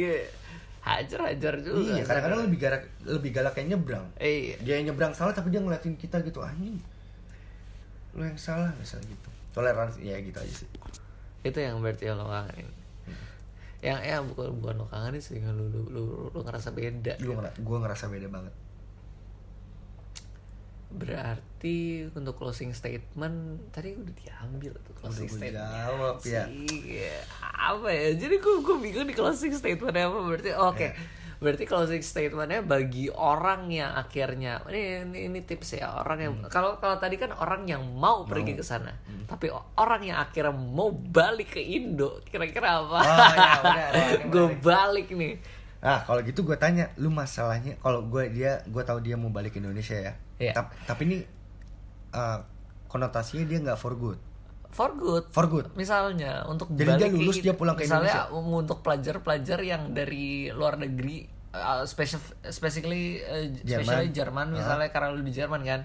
[0.82, 1.80] hajar-hajar juga.
[1.90, 4.56] iya kadang-kadang lebih galak lebih galak yang nyebrang Iya.
[4.60, 6.78] dia yang nyebrang salah tapi dia ngeliatin kita gitu anjing
[8.12, 10.70] lu yang salah misalnya gitu toleransi ya gitu aja sih
[11.44, 12.72] itu yang berarti lo kangenin
[13.84, 17.56] yang ya bukan bukan lo kangenin sih lu lu, lu, lu ngerasa beda lu ngera-
[17.60, 18.54] gua ngerasa beda banget.
[20.94, 26.46] Berarti untuk closing statement tadi udah diambil tuh closing gua statement jawab, ya.
[27.42, 28.14] apa ya?
[28.14, 30.78] Jadi gue gue bingung di closing statement apa berarti oke.
[30.80, 30.94] Ya.
[31.44, 36.80] Berarti closing statementnya bagi orang yang akhirnya ini ini, ini tips ya orang yang kalau
[36.80, 38.96] kalau tadi kan orang yang mau, pergi ke sana
[39.28, 43.28] tapi o- orang yang akhirnya mau balik ke Indo kira-kira apa Oh,
[43.68, 45.36] ya, ya, gue balik nih
[45.78, 49.52] Nah, kalau gitu gue tanya, lu masalahnya kalau gue dia gue tahu dia mau balik
[49.52, 50.14] ke Indonesia ya.
[50.40, 50.54] Iya.
[50.56, 51.18] Tap- tapi ini
[52.10, 52.40] uh,
[52.88, 54.16] konotasinya dia nggak for good.
[54.72, 55.70] for good For good.
[55.76, 59.92] misalnya untuk Jadi balik dia lulus, ke- dia pulang ke misalnya um, untuk pelajar-pelajar yang
[59.92, 64.12] dari luar negeri uh, specifically uh, Jerman.
[64.12, 65.82] Jerman misalnya karena lu di Jerman kan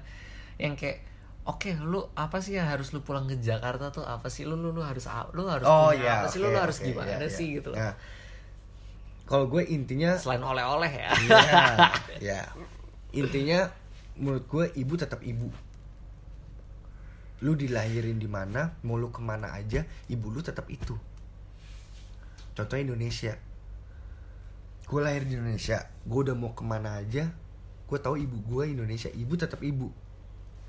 [0.59, 1.05] yang kayak
[1.49, 4.75] oke lu apa sih yang harus lu pulang ke Jakarta tuh apa sih lu lu,
[4.75, 7.09] lu harus lu harus Oh punya ya, apa sih oke, lu, lu harus oke, gimana
[7.09, 7.29] iya, iya.
[7.31, 7.95] sih gitu loh Nah,
[9.29, 11.65] kalau gue intinya selain oleh-oleh ya Iya,
[12.33, 12.41] ya.
[13.13, 13.69] Intinya
[14.19, 15.49] menurut gue ibu tetap ibu.
[17.45, 20.99] Lu dilahirin di mana, mau lu ke mana aja, ibu lu tetap itu.
[22.53, 23.39] Contohnya Indonesia.
[24.89, 27.29] Gue lahir di Indonesia, gue udah mau ke mana aja,
[27.85, 29.93] gue tahu ibu gue Indonesia, ibu tetap ibu.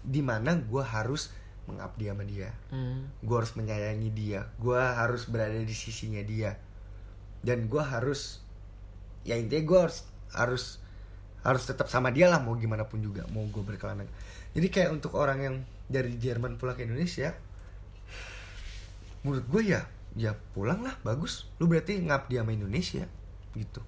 [0.03, 1.31] Di mana gue harus
[1.71, 3.07] mengabdi sama dia, Hmm.
[3.23, 6.59] gue harus menyayangi dia, gue harus berada di sisinya dia,
[7.45, 8.43] dan gue harus
[9.23, 10.03] ya intinya gue harus
[10.35, 10.63] harus
[11.39, 14.03] harus tetap sama dia lah mau gimana pun juga mau gue berkelana.
[14.51, 15.55] Jadi kayak untuk orang yang
[15.87, 17.31] dari Jerman pulang ke Indonesia
[19.23, 19.87] menurut gue ya
[20.19, 21.47] ya pulang lah bagus.
[21.61, 23.07] Lu berarti ngabdi sama Indonesia
[23.55, 23.79] gitu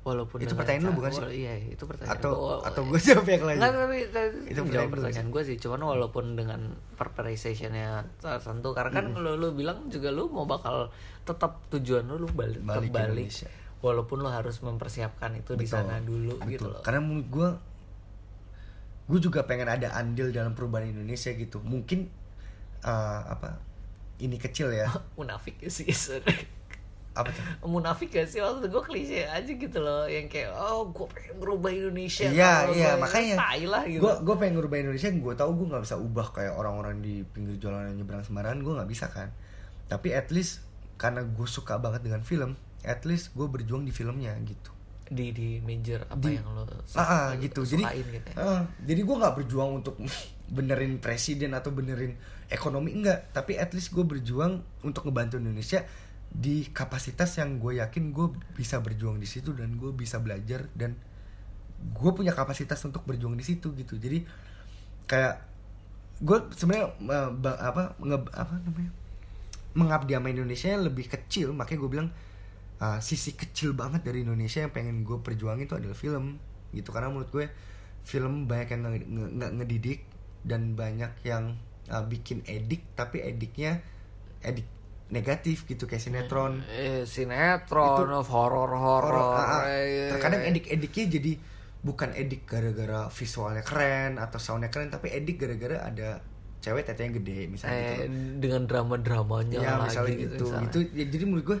[0.00, 1.44] walaupun Itu pertanyaan lu bukan sih?
[1.44, 2.56] iya itu pertanyaan atau gua.
[2.64, 5.56] atau gue jawab yang lain Enggak, tapi, Itu itu pertanyaan jawab lu pertanyaan gue sih.
[5.60, 6.60] Cuman walaupun dengan
[6.96, 10.88] preparationnya tertentu, karena kan lu, lu bilang juga lu mau bakal
[11.28, 13.28] tetap tujuan lu lu balik, Balik balik.
[13.28, 13.50] Indonesia.
[13.80, 16.52] Walaupun lu harus mempersiapkan itu di sana dulu betul.
[16.52, 16.82] gitu loh.
[16.84, 17.48] Karena menurut gue
[19.10, 21.60] gue juga pengen ada andil dalam perubahan Indonesia gitu.
[21.60, 22.08] Mungkin
[22.88, 23.60] uh, apa
[24.20, 24.88] ini kecil ya.
[25.20, 25.88] Munafik sih.
[27.20, 27.42] Apa tuh?
[27.68, 28.40] Munafik gak sih?
[28.40, 30.08] Maksud gue klise aja gitu loh.
[30.08, 32.28] Yang kayak oh gue pengen merubah Indonesia.
[32.28, 33.36] Iya iya makanya
[33.68, 34.00] lah gitu.
[34.00, 36.26] gue gue pengen ngerubah Indonesia gue tahu gue nggak bisa ubah.
[36.32, 39.28] Kayak orang-orang di pinggir jalan yang nyebrang sembarangan gue nggak bisa kan.
[39.86, 40.64] Tapi at least
[41.00, 42.52] karena gue suka banget dengan film
[42.84, 44.72] at least gue berjuang di filmnya gitu.
[45.10, 46.64] Di di major apa Di- yang lo
[46.96, 47.66] ah, ah, gitu.
[47.66, 48.34] Jadi gitu ya.
[48.38, 49.98] ah, jadi gue nggak berjuang untuk
[50.56, 52.16] benerin presiden atau benerin
[52.48, 53.34] ekonomi enggak.
[53.34, 55.84] Tapi at least gue berjuang untuk ngebantu Indonesia
[56.30, 60.94] di kapasitas yang gue yakin gue bisa berjuang di situ dan gue bisa belajar dan
[61.80, 63.98] gue punya kapasitas untuk berjuang di situ gitu.
[63.98, 64.24] Jadi
[65.10, 65.42] kayak
[66.20, 66.92] gue sebenarnya
[67.60, 68.92] apa nge- apa namanya
[69.72, 72.08] mengabdi sama Indonesia lebih kecil makanya gue bilang
[72.82, 76.38] ah, sisi kecil banget dari Indonesia yang pengen gue perjuangin itu adalah film
[76.76, 76.90] gitu.
[76.94, 77.46] Karena menurut gue
[78.06, 78.82] film banyak yang
[79.38, 80.00] nge- ngedidik
[80.46, 81.56] dan banyak yang
[81.92, 83.80] ah, bikin edik tapi ediknya
[84.44, 84.66] edik
[85.10, 89.62] negatif gitu kayak sinetron eh, sinetron horor horor Horor, ah, ah.
[89.66, 91.32] eh, terkadang edik-ediknya jadi
[91.80, 96.20] bukan edik gara-gara visualnya keren atau soundnya keren tapi edik gara-gara ada
[96.60, 98.04] cewek tetenya gede misalnya eh, gitu
[98.36, 100.68] dengan drama dramanya ya lagi misalnya gitu misalnya.
[100.68, 101.58] itu ya, jadi menurut gue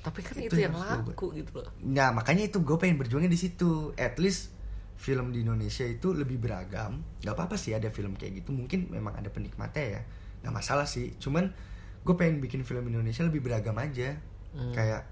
[0.00, 3.28] tapi kan itu itu, yang yang laku gitu loh Nah makanya itu gue pengen berjuangnya
[3.28, 3.92] di situ.
[4.00, 4.52] At least
[4.96, 7.04] film di Indonesia itu lebih beragam.
[7.20, 8.50] Gak apa-apa sih ada film kayak gitu.
[8.56, 10.02] Mungkin memang ada penikmatnya ya.
[10.40, 11.12] Gak masalah sih.
[11.20, 11.52] Cuman
[12.00, 14.16] gue pengen bikin film Indonesia lebih beragam aja.
[14.50, 14.72] Hmm.
[14.72, 15.06] Kayak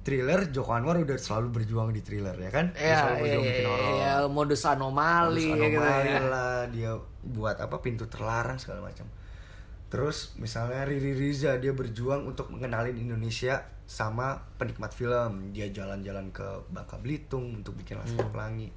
[0.00, 2.72] thriller Joko Anwar udah selalu berjuang di thriller ya kan?
[2.72, 3.92] Dia ya, selalu ya, berjuang ya, bikin horor.
[3.92, 6.20] ya, modus anomali, Modus gitu anomali ya.
[6.24, 6.90] lah dia
[7.20, 9.04] buat apa pintu terlarang segala macam.
[9.90, 15.50] Terus misalnya Riri Riza dia berjuang untuk mengenalin Indonesia sama penikmat film.
[15.50, 18.32] Dia jalan-jalan ke Bangka Belitung untuk bikin Laskar Hmm.
[18.32, 18.70] Pelangi.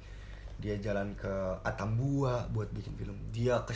[0.58, 1.30] Dia jalan ke
[1.62, 3.14] Atambua buat bikin film.
[3.30, 3.72] Dia ke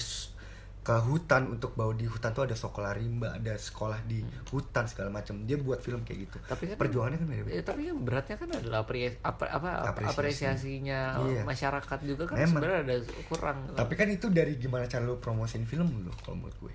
[0.79, 5.13] ke hutan untuk bawa di hutan tuh ada sekolah rimba, ada sekolah di hutan segala
[5.13, 5.45] macam.
[5.45, 6.37] Dia buat film kayak gitu.
[6.43, 7.53] Tapi kan perjuangannya kan beda-beda.
[7.53, 10.13] Ya, tapi kan beratnya kan adalah apre- apa, apa Apresiasi.
[10.17, 11.43] apresiasinya Iya.
[11.45, 12.49] masyarakat juga kan Memang.
[12.57, 16.57] sebenarnya ada kurang Tapi kan itu dari gimana cara lu promosiin film lu kalau menurut
[16.59, 16.75] gue.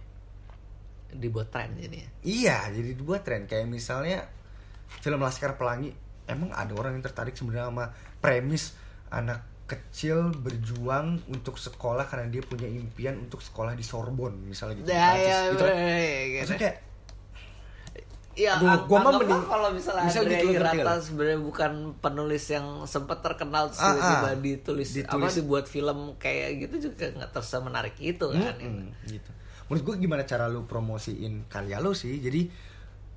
[1.14, 2.10] dibuat tren jadi ya.
[2.26, 4.26] Iya, jadi dibuat tren kayak misalnya
[4.90, 5.94] film Laskar Pelangi.
[6.26, 7.86] Emang ada orang yang tertarik sebenarnya sama
[8.18, 8.74] premis
[9.10, 14.88] anak kecil berjuang untuk sekolah karena dia punya impian untuk sekolah di Sorbonne misalnya gitu.
[14.88, 16.40] Ya, ya, gitu ya, ya.
[16.40, 16.78] Maksudnya kayak
[18.34, 22.66] Ya, Aduh, gua mah mending- kalau misalnya misal Andrea gitu, Hirata sebenarnya bukan penulis yang
[22.84, 24.36] sempat terkenal terus Ah, tiba-tiba ah.
[24.36, 25.34] ditulis, apa Ditulis.
[25.38, 28.58] dibuat film kayak gitu juga nggak terasa menarik itu kan.
[28.58, 29.30] Mm-mm, gitu.
[29.70, 32.18] Menurut gue gimana cara lu promosiin karya lu sih?
[32.18, 32.50] Jadi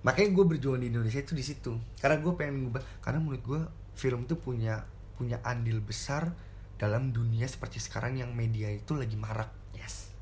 [0.04, 1.72] makanya gue berjuang di Indonesia itu di situ.
[1.96, 2.84] Karena gue pengen ngubah.
[3.00, 3.60] Karena menurut gue
[3.96, 4.84] film itu punya
[5.16, 6.32] punya andil besar
[6.76, 9.48] dalam dunia seperti sekarang yang media itu lagi marak.
[9.72, 10.12] Yes.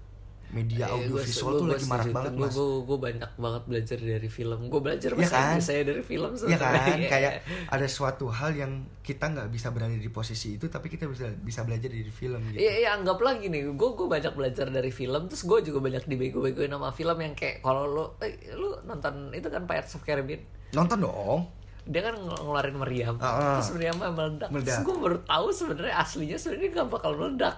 [0.47, 2.55] Media Eh, audiovisual tuh gua lagi marak banget Gua- mas.
[2.55, 4.61] gua- gua banyak banget belajar dari film.
[4.65, 5.59] Gue belajar bahasa kan?
[5.59, 6.79] Saya dari film Iya sebenarnya.
[6.79, 7.09] kan, Iya.
[7.17, 7.33] kayak
[7.67, 11.67] ada suatu hal yang kita nggak bisa berada di posisi itu, tapi kita bisa bisa
[11.67, 12.61] belajar dari film gitu.
[12.61, 16.71] Iya, iya anggaplah gini, gue gue banyak belajar dari film, terus gue juga banyak dibego-begoin
[16.71, 20.39] sama film yang kayak kalau lo, eh, lu nonton itu kan Pirates of Caribbean,
[20.71, 21.51] Nonton dong.
[21.85, 23.37] Dia kan ngel- ngeluarin meriam, Ah, ah.
[23.55, 24.64] terus meriamnya meledak, Meledak.
[24.64, 27.55] terus gue baru tahu sebenarnya aslinya sebenarnya nggak bakal meledak,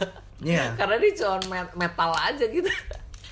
[0.42, 0.64] Iya.
[0.74, 2.68] karena dia cuma met- metal aja gitu.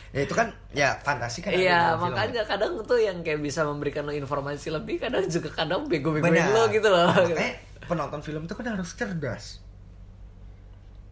[0.08, 1.52] Ya itu kan ya fantasi kan.
[1.52, 2.04] Iya, dalam film.
[2.08, 6.48] makanya kadang tuh yang kayak bisa memberikan lo informasi lebih, kadang juga kadang bego-begoin Benar.
[6.48, 7.12] lo gitu loh.
[7.12, 7.52] Makanya
[7.84, 9.60] penonton film itu kan harus cerdas.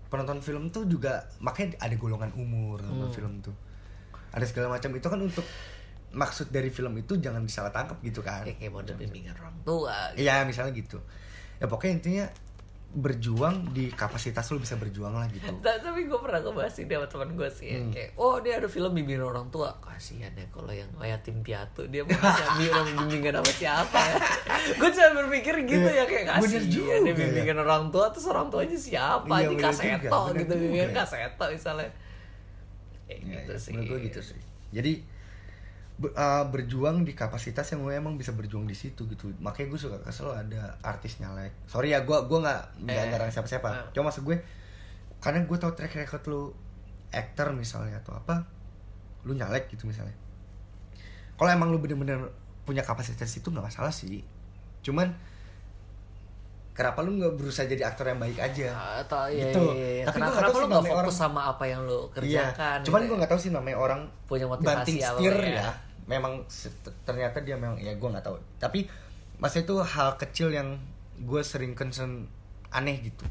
[0.07, 3.11] Penonton film tuh juga makanya ada golongan umur Hmm.
[3.11, 3.53] film tuh.
[4.32, 5.45] Ada segala macam itu kan untuk
[6.13, 8.43] maksud dari film itu jangan disalah tangkap gitu kan.
[8.43, 10.13] Kayak kayak model bimbingan orang tua.
[10.13, 10.23] gitu.
[10.23, 10.99] Iya, misalnya gitu.
[11.57, 12.27] Ya pokoknya intinya
[12.89, 15.45] berjuang di kapasitas lu bisa berjuang lah gitu.
[15.61, 17.77] Ta- tapi gue pernah ngebahas ini sama teman gue sih ya.
[17.77, 17.93] Hmm.
[17.93, 22.01] kayak oh dia ada film bimbingan orang tua kasihan ya kalau yang yatim piatu dia
[22.01, 24.17] mau ngasih bimbingan bimbingan sama siapa ya
[24.73, 27.13] gue cuma berpikir gitu ya kayak kasihan juga dia ya.
[27.13, 31.45] bimbingan orang tua terus orang tuanya siapa Iya, aja bener kaseto juga, gitu bimbingan kaseto
[31.51, 31.89] misalnya
[33.05, 34.41] kayak Ya, gitu ya, sih menurut gue gitu sih.
[34.73, 34.93] Jadi
[35.97, 39.33] be- uh, berjuang di kapasitas yang gue emang bisa berjuang di situ gitu.
[39.39, 41.57] Makanya gue suka kesel ada artis nyalek.
[41.65, 43.09] Sorry ya, gue gue nggak nggak Eh.
[43.11, 43.69] ngarang siapa-siapa.
[43.69, 43.85] Eh.
[43.91, 44.37] Cuma maksud gue,
[45.19, 46.43] karena gue tahu track record lu
[47.09, 48.45] actor misalnya atau apa,
[49.23, 50.13] lu nyalek gitu misalnya.
[51.35, 52.29] Kalau emang lu bener-bener
[52.63, 54.21] punya kapasitas itu nggak masalah sih.
[54.83, 55.13] Cuman
[56.73, 58.69] kenapa lu nggak berusaha jadi aktor yang baik aja?
[59.01, 59.65] atau ya, Gitu.
[59.73, 60.05] iya, iya.
[60.05, 62.85] Tapi kenapa, kenapa lu nggak fokus orang- sama apa yang lu kerjakan Iya.
[62.85, 63.19] Cuman gitu gue ya?
[63.19, 65.57] nggak tahu sih namanya orang Punya motivasi banting apa setir ya.
[65.57, 65.71] ya.
[66.07, 66.47] Memang
[67.03, 68.39] ternyata dia memang ya gue nggak tahu.
[68.57, 68.87] Tapi
[69.37, 70.79] masa itu hal kecil yang
[71.19, 72.31] gue sering concern
[72.71, 73.27] aneh gitu.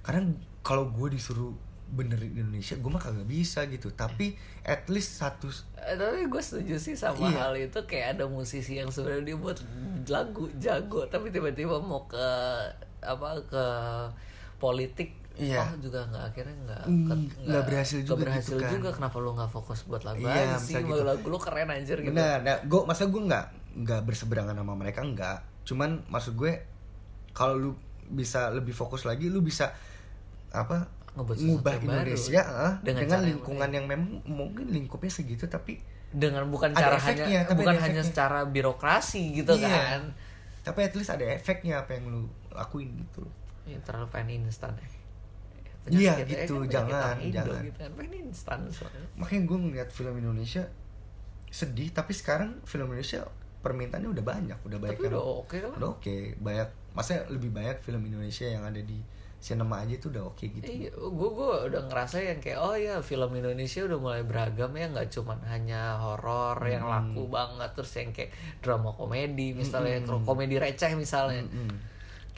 [0.00, 0.28] Karena
[0.60, 1.52] kalau gue disuruh
[1.88, 3.88] benerin Indonesia, gue mah kagak bisa gitu.
[3.90, 5.48] Tapi at least satu
[5.80, 7.48] Eh, tapi gue setuju sih sama Iya.
[7.48, 9.56] hal itu kayak ada musisi yang sebenarnya dia buat
[10.04, 12.28] lagu jago tapi tiba-tiba mau ke
[13.00, 13.64] apa ke
[14.56, 15.62] politik Iya.
[15.64, 18.72] oh juga nggak akhirnya nggak Mm, ke- nggak berhasil juga berhasil gitu kan.
[18.72, 21.02] juga kenapa lu nggak fokus buat lagu Iya, aja sih bisa gitu.
[21.02, 23.46] lagu lu keren anjir gitu Benar, nah, gue masa gue nggak
[23.78, 25.38] nggak berseberangan sama mereka nggak.
[25.64, 26.52] Cuman maksud gue
[27.30, 27.70] kalau lu
[28.04, 29.70] bisa lebih fokus lagi, lu bisa
[30.48, 31.94] apa Ngebuat ngubah yang baru.
[32.04, 35.78] Indonesia ah, Dengan dengan, cara yang lingkungan yang memang mungkin lingkupnya segitu tapi
[36.08, 38.04] dengan bukan cara efeknya, hanya tapi bukan hanya efeknya.
[38.06, 39.68] secara birokrasi gitu Iya.
[39.68, 40.02] kan
[40.62, 43.34] tapi at least ada efeknya apa yang lu lakuin gitu loh
[43.64, 44.88] ya, terlalu pengen instan ya
[45.90, 47.62] Iya, Penyakit, ya gitu, kan, penyakit jangan, orang Indo jangan.
[47.62, 47.90] gitu kan.
[47.92, 50.62] pengen instan soalnya makanya gue ngeliat film Indonesia
[51.48, 53.24] sedih tapi sekarang film Indonesia
[53.58, 57.50] permintaannya udah banyak udah banyak tapi yang udah oke lah udah oke banyak maksudnya lebih
[57.50, 58.98] banyak film Indonesia yang ada di
[59.38, 62.98] sinema aja itu udah oke gitu Iya, gue gue udah ngerasa yang kayak oh ya
[63.00, 67.14] film Indonesia udah mulai beragam ya nggak cuman hanya horor yang Hmm.
[67.14, 71.70] laku banget terus yang kayak drama komedi misalnya komedi receh misalnya Mm-mm.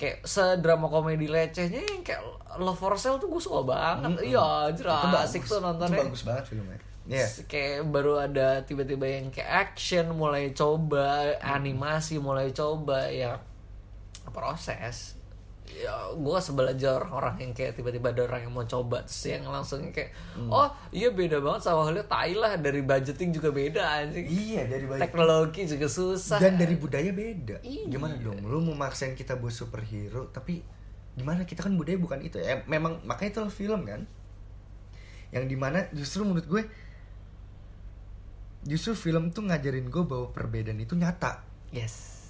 [0.01, 2.25] Kayak sedrama komedi recehnya yang kayak
[2.57, 4.33] Love for Sale tuh gue suka banget.
[4.33, 5.53] Iya anjir itu asik bagus.
[5.53, 6.01] tuh nontonnya.
[6.01, 6.79] Itu bagus banget filmnya.
[7.05, 13.37] Terus kayak baru ada tiba-tiba yang kayak action mulai coba animasi mulai coba ya
[14.33, 15.20] proses
[15.77, 19.45] ya gue sebel aja orang-orang yang kayak tiba-tiba ada orang yang mau coba terus yang
[19.45, 24.27] langsung kayak oh iya beda banget sama halnya tai lah dari budgeting juga beda anjing.
[24.27, 26.37] Iya dari banyak teknologi juga susah.
[26.37, 27.62] Dan dari budaya beda.
[27.62, 27.87] Iya.
[27.89, 30.61] gimana dong lu mau maksain kita buat superhero tapi
[31.14, 31.45] gimana?
[31.45, 32.64] Kita kan budaya bukan itu ya.
[32.64, 34.03] Memang makanya itu film kan?
[35.31, 36.62] Yang di mana justru menurut gue
[38.61, 41.41] justru film tuh ngajarin gue bahwa perbedaan itu nyata.
[41.73, 42.21] Yes.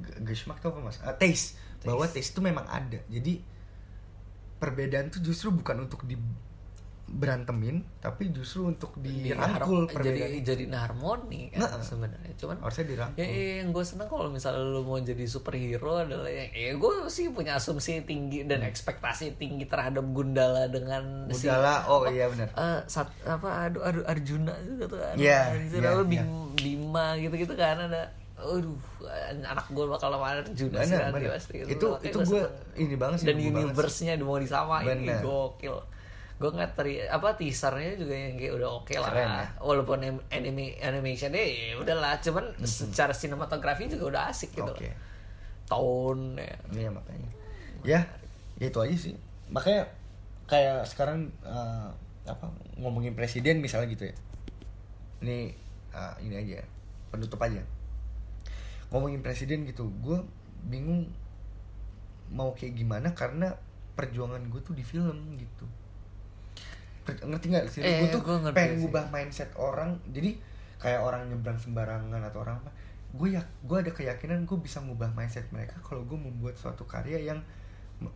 [0.00, 0.96] G- Geschmack tuh apa mas?
[1.04, 1.60] Ah, taste.
[1.82, 3.40] Bahwa taste itu memang ada jadi
[4.56, 6.16] perbedaan tuh justru bukan untuk di
[7.10, 10.46] berantemin tapi justru untuk dirangkul jadi itu.
[10.46, 11.82] jadi harmoni kan Nah.
[11.82, 15.98] sebenarnya cuman harusnya dirangkul Ya, ya, yang gue seneng kalau misalnya lu mau jadi superhero
[15.98, 21.50] adalah yang ya gue sih punya asumsi tinggi dan ekspektasi tinggi terhadap Gundala dengan si
[21.50, 25.82] Gundala, oh iya benar eh, sat, apa aduh aduh Arjuna juga tuh kan Iya, Arjuna,
[25.82, 26.22] iya, lalu iya.
[26.22, 28.80] Bim- Bima gitu-gitu kan ada aduh
[29.44, 31.88] anak gue bakal sama Arjuna sih nanti pasti itu gitu.
[32.00, 32.44] Itu gua gue
[32.80, 35.76] ini banget sih dan universe-nya mau disamain ini gokil
[36.40, 39.46] gue ngeliat teri apa teasernya juga yang kayak udah oke lah Keren ya.
[39.60, 39.98] walaupun
[40.32, 45.10] anime animationnya ya udahlah cuman secara sinematografi juga udah asik gitu oke
[45.70, 46.56] tone ya.
[46.74, 47.30] Iya makanya.
[47.86, 48.00] Ya,
[48.58, 49.14] ya itu aja sih.
[49.54, 49.86] Makanya
[50.50, 51.88] kayak sekarang eh,
[52.26, 52.50] apa
[52.82, 54.16] ngomongin presiden misalnya gitu ya.
[55.22, 55.38] Ini
[55.94, 56.58] eh, ini aja
[57.14, 57.62] penutup aja.
[58.90, 60.18] Ngomongin presiden gitu, gue
[60.66, 61.06] bingung
[62.30, 63.50] mau kayak gimana karena
[63.98, 65.66] perjuangan gue tuh di film gitu.
[67.06, 67.80] Per- ngerti nggak sih?
[67.82, 69.98] Eh, gue tuh gua pengen ngubah mindset orang.
[70.10, 70.38] Jadi
[70.78, 72.70] kayak orang nyebrang sembarangan atau orang apa?
[73.10, 77.18] Gue ya, gue ada keyakinan gue bisa ngubah mindset mereka kalau gue membuat suatu karya
[77.18, 77.42] yang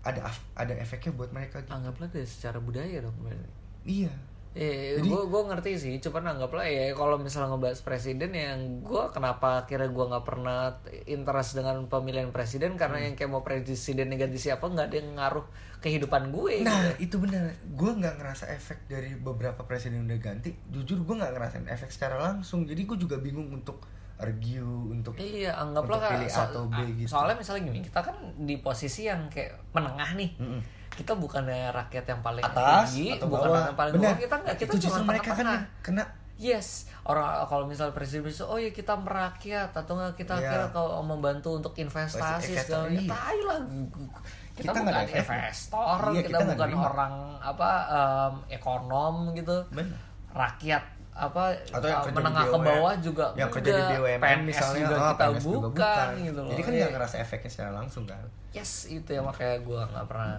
[0.01, 0.25] ada
[0.57, 1.77] ada efeknya buat mereka gitu.
[1.77, 3.49] anggaplah dari secara budaya dong berarti
[3.85, 4.12] Iya.
[4.55, 9.03] Eh, Jadi- gue gue ngerti sih, cuman anggaplah ya kalau misalnya ngebahas presiden yang gue
[9.11, 13.05] kenapa akhirnya gue nggak pernah interest dengan pemilihan presiden karena Hmm.
[13.05, 15.47] yang kayak mau presiden ganti siapa nggak ada yang ngaruh
[15.81, 16.63] kehidupan gue.
[16.63, 17.03] Nah gitu.
[17.03, 17.51] itu benar.
[17.69, 20.55] Gue nggak ngerasa efek dari beberapa presiden udah ganti.
[20.71, 22.63] Jujur gue nggak ngerasain efek secara langsung.
[22.63, 23.83] Jadi gue juga bingung untuk
[24.15, 27.11] argue untuk Iya, anggaplah Untuk pilih A atau B ah, gitu.
[27.11, 30.31] Soalnya misalnya gini, kita kan di posisi yang kayak menengah nih.
[30.39, 30.61] Mm-mm.
[30.95, 33.63] Kita bukannya rakyat yang paling atas tinggi, atau bukan bawah.
[33.65, 34.17] yang paling bawah.
[34.17, 35.55] Kita nggak, kita cuma mereka kan tengah-tengah.
[35.57, 36.69] yang kena Yes,
[37.05, 40.43] orang kalau misal presiden bisa, oh ya kita merakyat atau nggak kita Iya.
[40.45, 43.07] akhirnya kalau membantu untuk investasi segala iya.
[43.07, 43.59] Tai lah.
[44.51, 45.23] Kita, Kita bukan efeknya.
[45.23, 46.83] investor, Iya, kita, kita bukan nerima.
[46.85, 49.57] orang apa em, ekonom gitu.
[49.71, 49.99] Benar.
[50.33, 50.83] Rakyat
[51.15, 53.83] apa Atau yang eh, menengah ke bawah juga yang kerja di.
[53.95, 56.51] BUMN PNS misalnya juga ah, kita PNS juga bukan, gitu loh.
[56.51, 56.81] Jadi kan Iya.
[56.83, 58.27] nggak ngerasa efeknya secara langsung kan.
[58.51, 60.35] Yes, itu ya makanya gue nggak pernah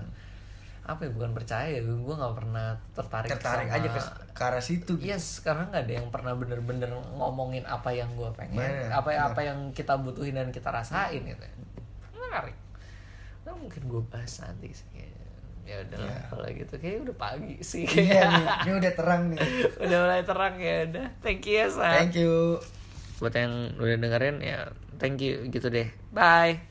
[0.86, 4.02] apa ya bukan percaya gue nggak pernah tertarik Tertarik sama- aja ke,
[4.32, 5.06] ke arah situ gitu.
[5.08, 9.26] Yes, karena nggak ada yang pernah bener-bener ngomongin apa yang gue pengen, Bener, apa bener.
[9.26, 11.42] apa yang kita butuhin dan kita rasain gitu.
[12.14, 12.54] Menarik.
[13.42, 14.86] Nah, mungkin gue bahas nanti sih.
[15.66, 16.18] Ya udah Iya.
[16.30, 17.86] kalau gitu kayak udah pagi sih.
[17.86, 19.42] Iya nih, ini udah terang nih.
[19.82, 21.06] udah mulai terang ya udah.
[21.20, 21.94] Thank you ya, San.
[21.96, 22.62] Thank you.
[23.18, 25.90] Buat yang udah dengerin ya, thank you gitu deh.
[26.12, 26.66] Bye.